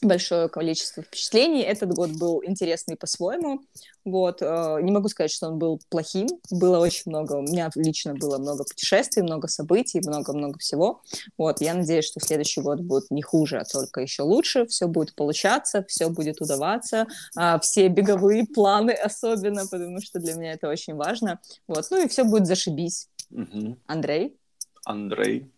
большое 0.01 0.47
количество 0.47 1.01
впечатлений. 1.03 1.61
Этот 1.61 1.93
год 1.93 2.11
был 2.11 2.43
интересный 2.45 2.95
по-своему. 2.95 3.61
Вот. 4.05 4.41
э, 4.41 4.79
Не 4.83 4.91
могу 4.91 5.09
сказать, 5.09 5.31
что 5.31 5.47
он 5.47 5.57
был 5.57 5.81
плохим. 5.89 6.27
Было 6.51 6.79
очень 6.79 7.03
много, 7.07 7.33
у 7.33 7.41
меня 7.41 7.69
лично 7.75 8.13
было 8.13 8.37
много 8.37 8.63
путешествий, 8.63 9.23
много 9.23 9.47
событий, 9.47 9.99
много-много 10.05 10.59
всего. 10.59 11.01
Вот. 11.37 11.61
Я 11.61 11.73
надеюсь, 11.73 12.05
что 12.05 12.19
следующий 12.19 12.61
год 12.61 12.79
будет 12.81 13.09
не 13.09 13.21
хуже, 13.21 13.57
а 13.57 13.65
только 13.65 14.01
еще 14.01 14.21
лучше. 14.21 14.65
Все 14.67 14.87
будет 14.87 15.15
получаться, 15.15 15.83
все 15.87 16.09
будет 16.09 16.41
удаваться. 16.41 17.07
А, 17.35 17.59
Все 17.59 17.87
беговые 17.87 18.45
планы 18.45 18.91
особенно, 18.91 19.65
потому 19.67 19.99
что 20.01 20.19
для 20.19 20.35
меня 20.35 20.53
это 20.53 20.69
очень 20.69 20.95
важно. 20.95 21.39
Вот. 21.67 21.85
Ну 21.89 22.03
и 22.03 22.07
все 22.07 22.23
будет 22.23 22.45
зашибись. 22.45 23.07
Мгм. 23.29 23.79
Андрей? 23.87 24.37
Андрей. 24.85 25.51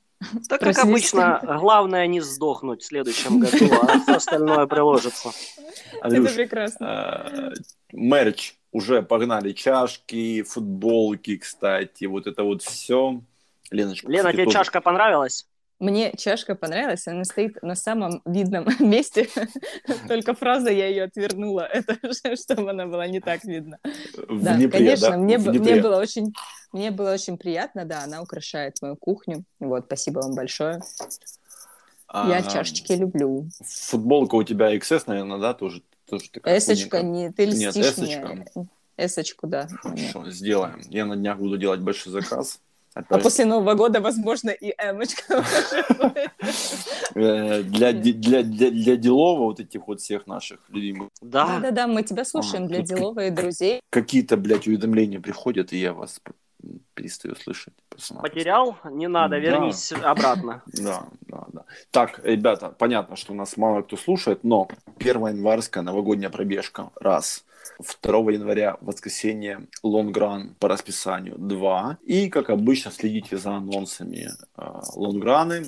Так 0.49 0.59
как 0.59 0.77
обычно, 0.79 1.39
главное 1.61 2.05
не 2.07 2.19
сдохнуть 2.19 2.81
в 2.81 2.85
следующем 2.85 3.39
году, 3.39 3.69
а 3.81 3.99
все 4.01 4.15
остальное 4.15 4.65
приложится. 4.67 5.29
Андрюш, 6.01 6.25
Это 6.27 6.35
прекрасно. 6.35 7.31
э, 7.31 7.53
мерч. 7.93 8.55
Уже 8.71 9.01
погнали 9.01 9.51
чашки, 9.53 10.43
футболки, 10.43 11.37
кстати. 11.37 12.05
Вот 12.05 12.27
это 12.27 12.43
вот 12.43 12.61
все. 12.61 13.21
Леночка, 13.71 14.07
Лена, 14.07 14.19
кстати, 14.19 14.35
тебе 14.35 14.43
тоже. 14.45 14.57
чашка 14.57 14.81
понравилась? 14.81 15.47
Мне 15.79 16.11
чашка 16.17 16.55
понравилась, 16.55 17.07
она 17.07 17.23
стоит 17.23 17.61
на 17.63 17.75
самом 17.75 18.21
видном 18.25 18.67
месте, 18.79 19.29
только 20.09 20.33
фраза 20.33 20.69
я 20.71 20.87
ее 20.87 21.03
отвернула, 21.03 21.61
это 21.73 21.97
чтобы 22.35 22.71
она 22.71 22.85
была 22.85 23.07
не 23.07 23.21
так 23.21 23.45
видна. 23.45 23.77
В 24.27 24.43
Да, 24.43 24.55
Днепре, 24.57 24.79
конечно, 24.79 25.09
да? 25.11 25.17
мне, 25.17 25.37
В 25.37 25.43
Днепре. 25.43 25.59
мне 25.73 25.81
было 25.81 25.97
очень, 25.97 26.33
мне 26.73 26.91
было 26.91 27.13
очень 27.13 27.37
приятно, 27.37 27.85
да, 27.85 28.03
она 28.03 28.21
украшает 28.21 28.75
мою 28.81 28.97
кухню, 28.97 29.43
вот, 29.59 29.85
спасибо 29.85 30.19
вам 30.19 30.35
большое. 30.35 30.81
Я 32.11 32.37
А, 32.37 32.43
чашечки 32.43 32.91
люблю. 32.93 33.47
Футболка 33.63 34.35
у 34.35 34.43
тебя 34.43 34.75
XS, 34.75 35.03
наверное, 35.05 35.37
да? 35.37 35.53
Тоже, 35.53 35.83
тоже 36.09 36.29
такая 36.31 36.57
Эсочка, 36.57 37.03
не, 37.03 37.31
ты 37.31 37.45
Нет, 37.45 37.75
льстишь 37.75 37.93
эсочка. 37.93 38.27
мне. 38.29 38.67
Эсочку, 38.97 39.45
да. 39.47 39.69
Нет. 39.85 40.11
Хорошо, 40.11 40.29
сделаем. 40.31 40.81
Я 40.89 41.05
на 41.05 41.15
днях 41.15 41.37
буду 41.37 41.57
делать 41.57 41.81
большой 41.81 42.11
заказ. 42.11 42.59
А 42.95 43.01
Опять, 43.01 43.23
после 43.23 43.45
Нового 43.45 43.75
года, 43.75 44.01
возможно, 44.01 44.49
и 44.49 44.71
эмочка. 44.71 45.43
э, 47.15 47.61
для, 47.63 47.93
для, 47.93 48.43
для, 48.43 48.71
для 48.71 48.95
делова 48.95 49.41
вот 49.41 49.59
этих 49.59 49.87
вот 49.87 50.01
всех 50.01 50.27
наших 50.27 50.59
любимых. 50.69 51.09
Да. 51.21 51.45
Да-да-да, 51.45 51.87
мы 51.87 52.03
тебя 52.03 52.25
слушаем 52.25 52.67
для 52.67 52.81
деловых 52.81 53.27
и 53.27 53.29
друзей. 53.29 53.81
Какие-то, 53.89 54.37
блядь, 54.37 54.67
уведомления 54.67 55.19
приходят, 55.19 55.71
и 55.71 55.77
я 55.77 55.93
вас 55.93 56.19
перестаю 56.93 57.35
слышать. 57.35 57.73
Потерял? 58.21 58.77
Не 58.91 59.07
надо, 59.07 59.35
Да. 59.35 59.39
вернись 59.39 59.91
обратно. 59.91 60.61
Да, 60.73 61.05
да, 61.27 61.45
да. 61.53 61.65
Так, 61.91 62.19
ребята, 62.23 62.69
понятно, 62.77 63.15
что 63.15 63.33
нас 63.33 63.57
мало 63.57 63.81
кто 63.81 63.97
слушает, 63.97 64.43
но 64.43 64.67
1 64.97 65.27
январская 65.27 65.83
новогодняя 65.83 66.29
пробежка– 66.29 66.89
раз. 66.99 67.45
2 68.01 68.31
января 68.33 68.77
воскресенье 68.81 69.67
лонгран 69.83 70.55
по 70.59 70.67
расписанию 70.67 71.35
2. 71.37 71.97
И, 72.03 72.29
как 72.29 72.49
обычно, 72.49 72.91
следите 72.91 73.37
за 73.37 73.55
анонсами 73.55 74.29
э, 74.57 74.61
лонграны. 74.95 75.65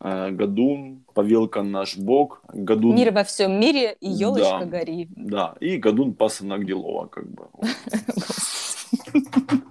Э, 0.00 0.30
Гадун, 0.30 1.04
Павелка 1.14 1.62
наш 1.62 1.96
бог, 1.96 2.42
Гадун, 2.52 2.94
Мир 2.96 3.12
во 3.12 3.24
всем 3.24 3.58
мире 3.58 3.96
и 4.00 4.10
елочка 4.10 4.58
Да. 4.60 4.66
гори. 4.66 5.08
да, 5.16 5.54
и 5.60 5.76
Гадун 5.78 6.12
пасынок 6.14 6.66
Делова, 6.66 7.06
как 7.06 7.26
бы. 7.30 7.46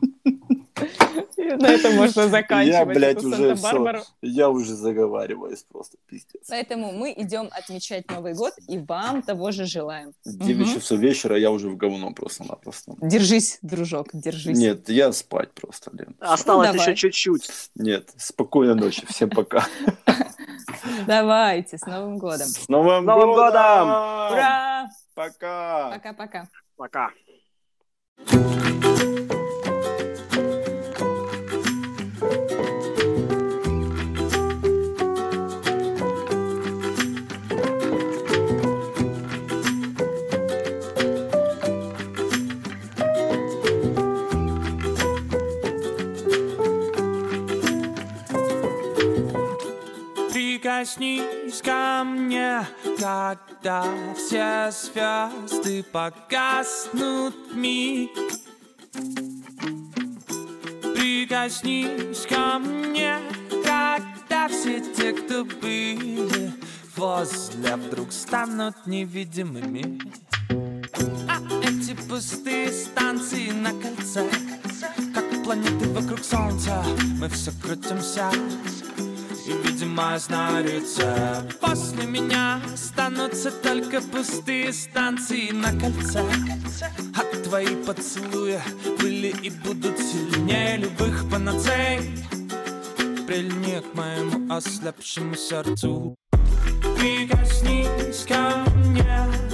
На 1.59 1.67
этом 1.69 1.95
можно 1.95 2.27
заканчивать. 2.27 2.79
Я, 2.79 2.85
блядь, 2.85 3.23
уже 3.23 3.55
все. 3.55 4.03
Я 4.21 4.49
уже 4.49 4.75
заговариваюсь 4.75 5.63
просто, 5.63 5.97
пиздец. 6.07 6.47
Поэтому 6.49 6.91
мы 6.91 7.13
идем 7.15 7.49
отмечать 7.51 8.09
Новый 8.09 8.33
год 8.33 8.53
и 8.67 8.77
вам 8.79 9.21
того 9.21 9.51
же 9.51 9.65
желаем. 9.65 10.13
9 10.25 10.67
Мгм. 10.67 10.75
часов 10.75 10.99
вечера 10.99 11.37
я 11.37 11.51
уже 11.51 11.69
в 11.69 11.77
говно 11.77 12.11
просто-напросто. 12.13 12.93
Держись, 13.01 13.59
дружок, 13.61 14.07
держись. 14.13 14.57
Нет, 14.57 14.89
я 14.89 15.11
спать 15.11 15.51
просто, 15.53 15.91
Лен. 15.93 16.15
Осталось 16.19 16.67
Ну, 16.67 16.73
давай. 16.73 16.87
еще 16.91 16.95
чуть-чуть. 16.95 17.49
Нет, 17.75 18.09
спокойной 18.17 18.75
ночи, 18.75 19.05
всем 19.07 19.29
пока. 19.29 19.65
Давайте, 21.07 21.77
с 21.77 21.85
Новым 21.85 22.17
годом. 22.17 22.47
С 22.47 22.67
Новым, 22.69 23.05
Новым 23.05 23.33
годом! 23.33 23.87
Ура! 23.87 24.89
Пока! 25.13 25.91
Пока-пока. 25.91 26.47
Пока. 26.75 27.11
Прикоснись 50.83 51.61
ко 51.61 52.03
мне, 52.03 52.67
когда 52.99 53.85
все 54.17 54.69
звезды 54.69 55.81
погаснут 55.81 57.55
миг. 57.55 58.11
Прикоснись 60.93 62.25
ко 62.27 62.59
мне, 62.59 63.17
когда 63.63 64.49
все 64.49 64.81
те, 64.81 65.13
кто 65.13 65.45
были 65.45 66.51
возле, 66.97 67.77
вдруг 67.77 68.11
станут 68.11 68.75
невидимыми. 68.85 70.01
А 71.29 71.39
эти 71.63 71.95
пустые 72.09 72.69
станции 72.73 73.51
на 73.51 73.69
кольце, 73.71 74.29
как 75.15 75.43
планеты 75.45 75.87
вокруг 75.93 76.21
Солнца, 76.25 76.83
мы 77.21 77.29
все 77.29 77.51
крутимся. 77.61 78.29
И, 79.45 79.51
видимо, 79.51 80.17
знаю 80.19 80.63
рецепт 80.63 81.59
После 81.59 82.05
меня 82.05 82.61
останутся 82.73 83.51
только 83.51 83.99
пустые 84.01 84.71
станции 84.71 85.51
на 85.51 85.71
кольце 85.77 86.23
А 87.15 87.43
твои 87.43 87.75
поцелуи 87.75 88.59
были 88.99 89.35
и 89.41 89.49
будут 89.49 89.97
сильнее 89.99 90.77
любых 90.77 91.29
панацей. 91.29 91.99
Прильни 93.27 93.79
к 93.81 93.95
моему 93.95 94.53
ослепшему 94.53 95.35
сердцу. 95.35 96.15
Прикоснись 96.97 98.25
ко 98.27 98.63
мне 98.75 99.52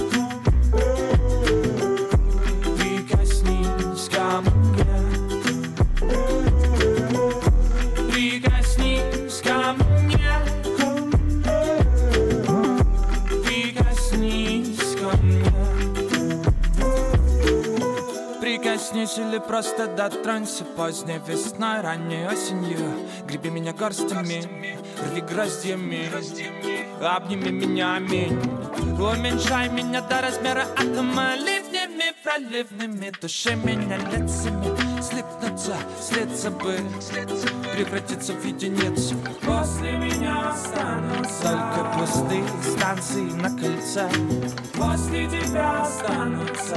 Прикоснись 19.00 19.18
или 19.18 19.38
просто 19.38 19.86
дотронься? 19.86 20.64
Поздней 20.64 21.20
весной, 21.26 21.80
ранней 21.80 22.26
осенью. 22.26 22.78
Греби 23.26 23.48
меня 23.48 23.72
горстями, 23.72 24.44
рви 25.02 25.20
гроздьями. 25.22 26.10
Обними 27.02 27.50
меня, 27.50 27.94
аминь. 27.94 28.38
Уменьшай 28.98 29.70
меня 29.70 30.02
до 30.02 30.20
размера 30.20 30.66
атома. 30.76 31.34
Ливнями 31.36 32.12
проливными 32.22 33.12
Души 33.20 33.54
меня 33.54 33.96
лицами 33.96 34.89
Слипнуться, 35.20 35.76
слиться 36.00 36.50
бы 36.50 36.78
Превратиться 37.74 38.32
в 38.32 38.44
единицу. 38.44 39.14
После 39.44 39.92
меня 39.92 40.50
останутся. 40.50 41.42
Только 41.42 41.98
пустые 41.98 42.44
станции 42.62 43.30
на 43.32 43.50
кольце 43.50 44.08
После 44.74 45.28
тебя 45.28 45.82
останутся. 45.82 46.74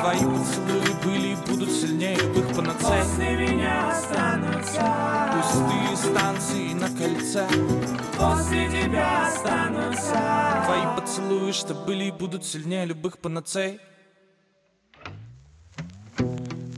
Твои 0.00 0.20
поцелуи 0.20 1.04
были 1.04 1.28
и 1.28 1.36
будут 1.46 1.70
сильнее 1.70 2.16
любых 2.16 2.56
панацей 2.56 3.02
После 3.02 3.36
меня 3.36 3.90
останутся. 3.90 4.82
Пустые 5.34 5.96
станции 5.96 6.72
на 6.72 6.88
кольце 6.88 7.46
После 8.18 8.68
тебя 8.70 9.26
останутся. 9.26 10.62
Твои 10.64 10.96
поцелуи, 10.96 11.52
что 11.52 11.74
были 11.74 12.04
и 12.04 12.10
будут 12.10 12.44
сильнее 12.44 12.86
любых 12.86 13.18
панацей 13.18 13.80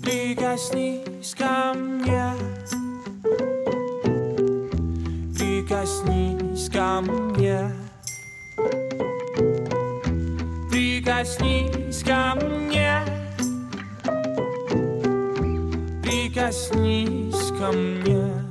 Прикоснись 0.04 1.34
ко 1.34 1.72
мне. 1.74 2.34
Прикоснись 5.34 6.68
ко 6.68 7.00
мне. 7.00 7.70
Прикоснись 10.70 12.02
ко 12.02 12.34
мне. 12.34 13.00
Прикоснись 16.02 17.50
ко 17.58 17.72
мне 17.72 18.43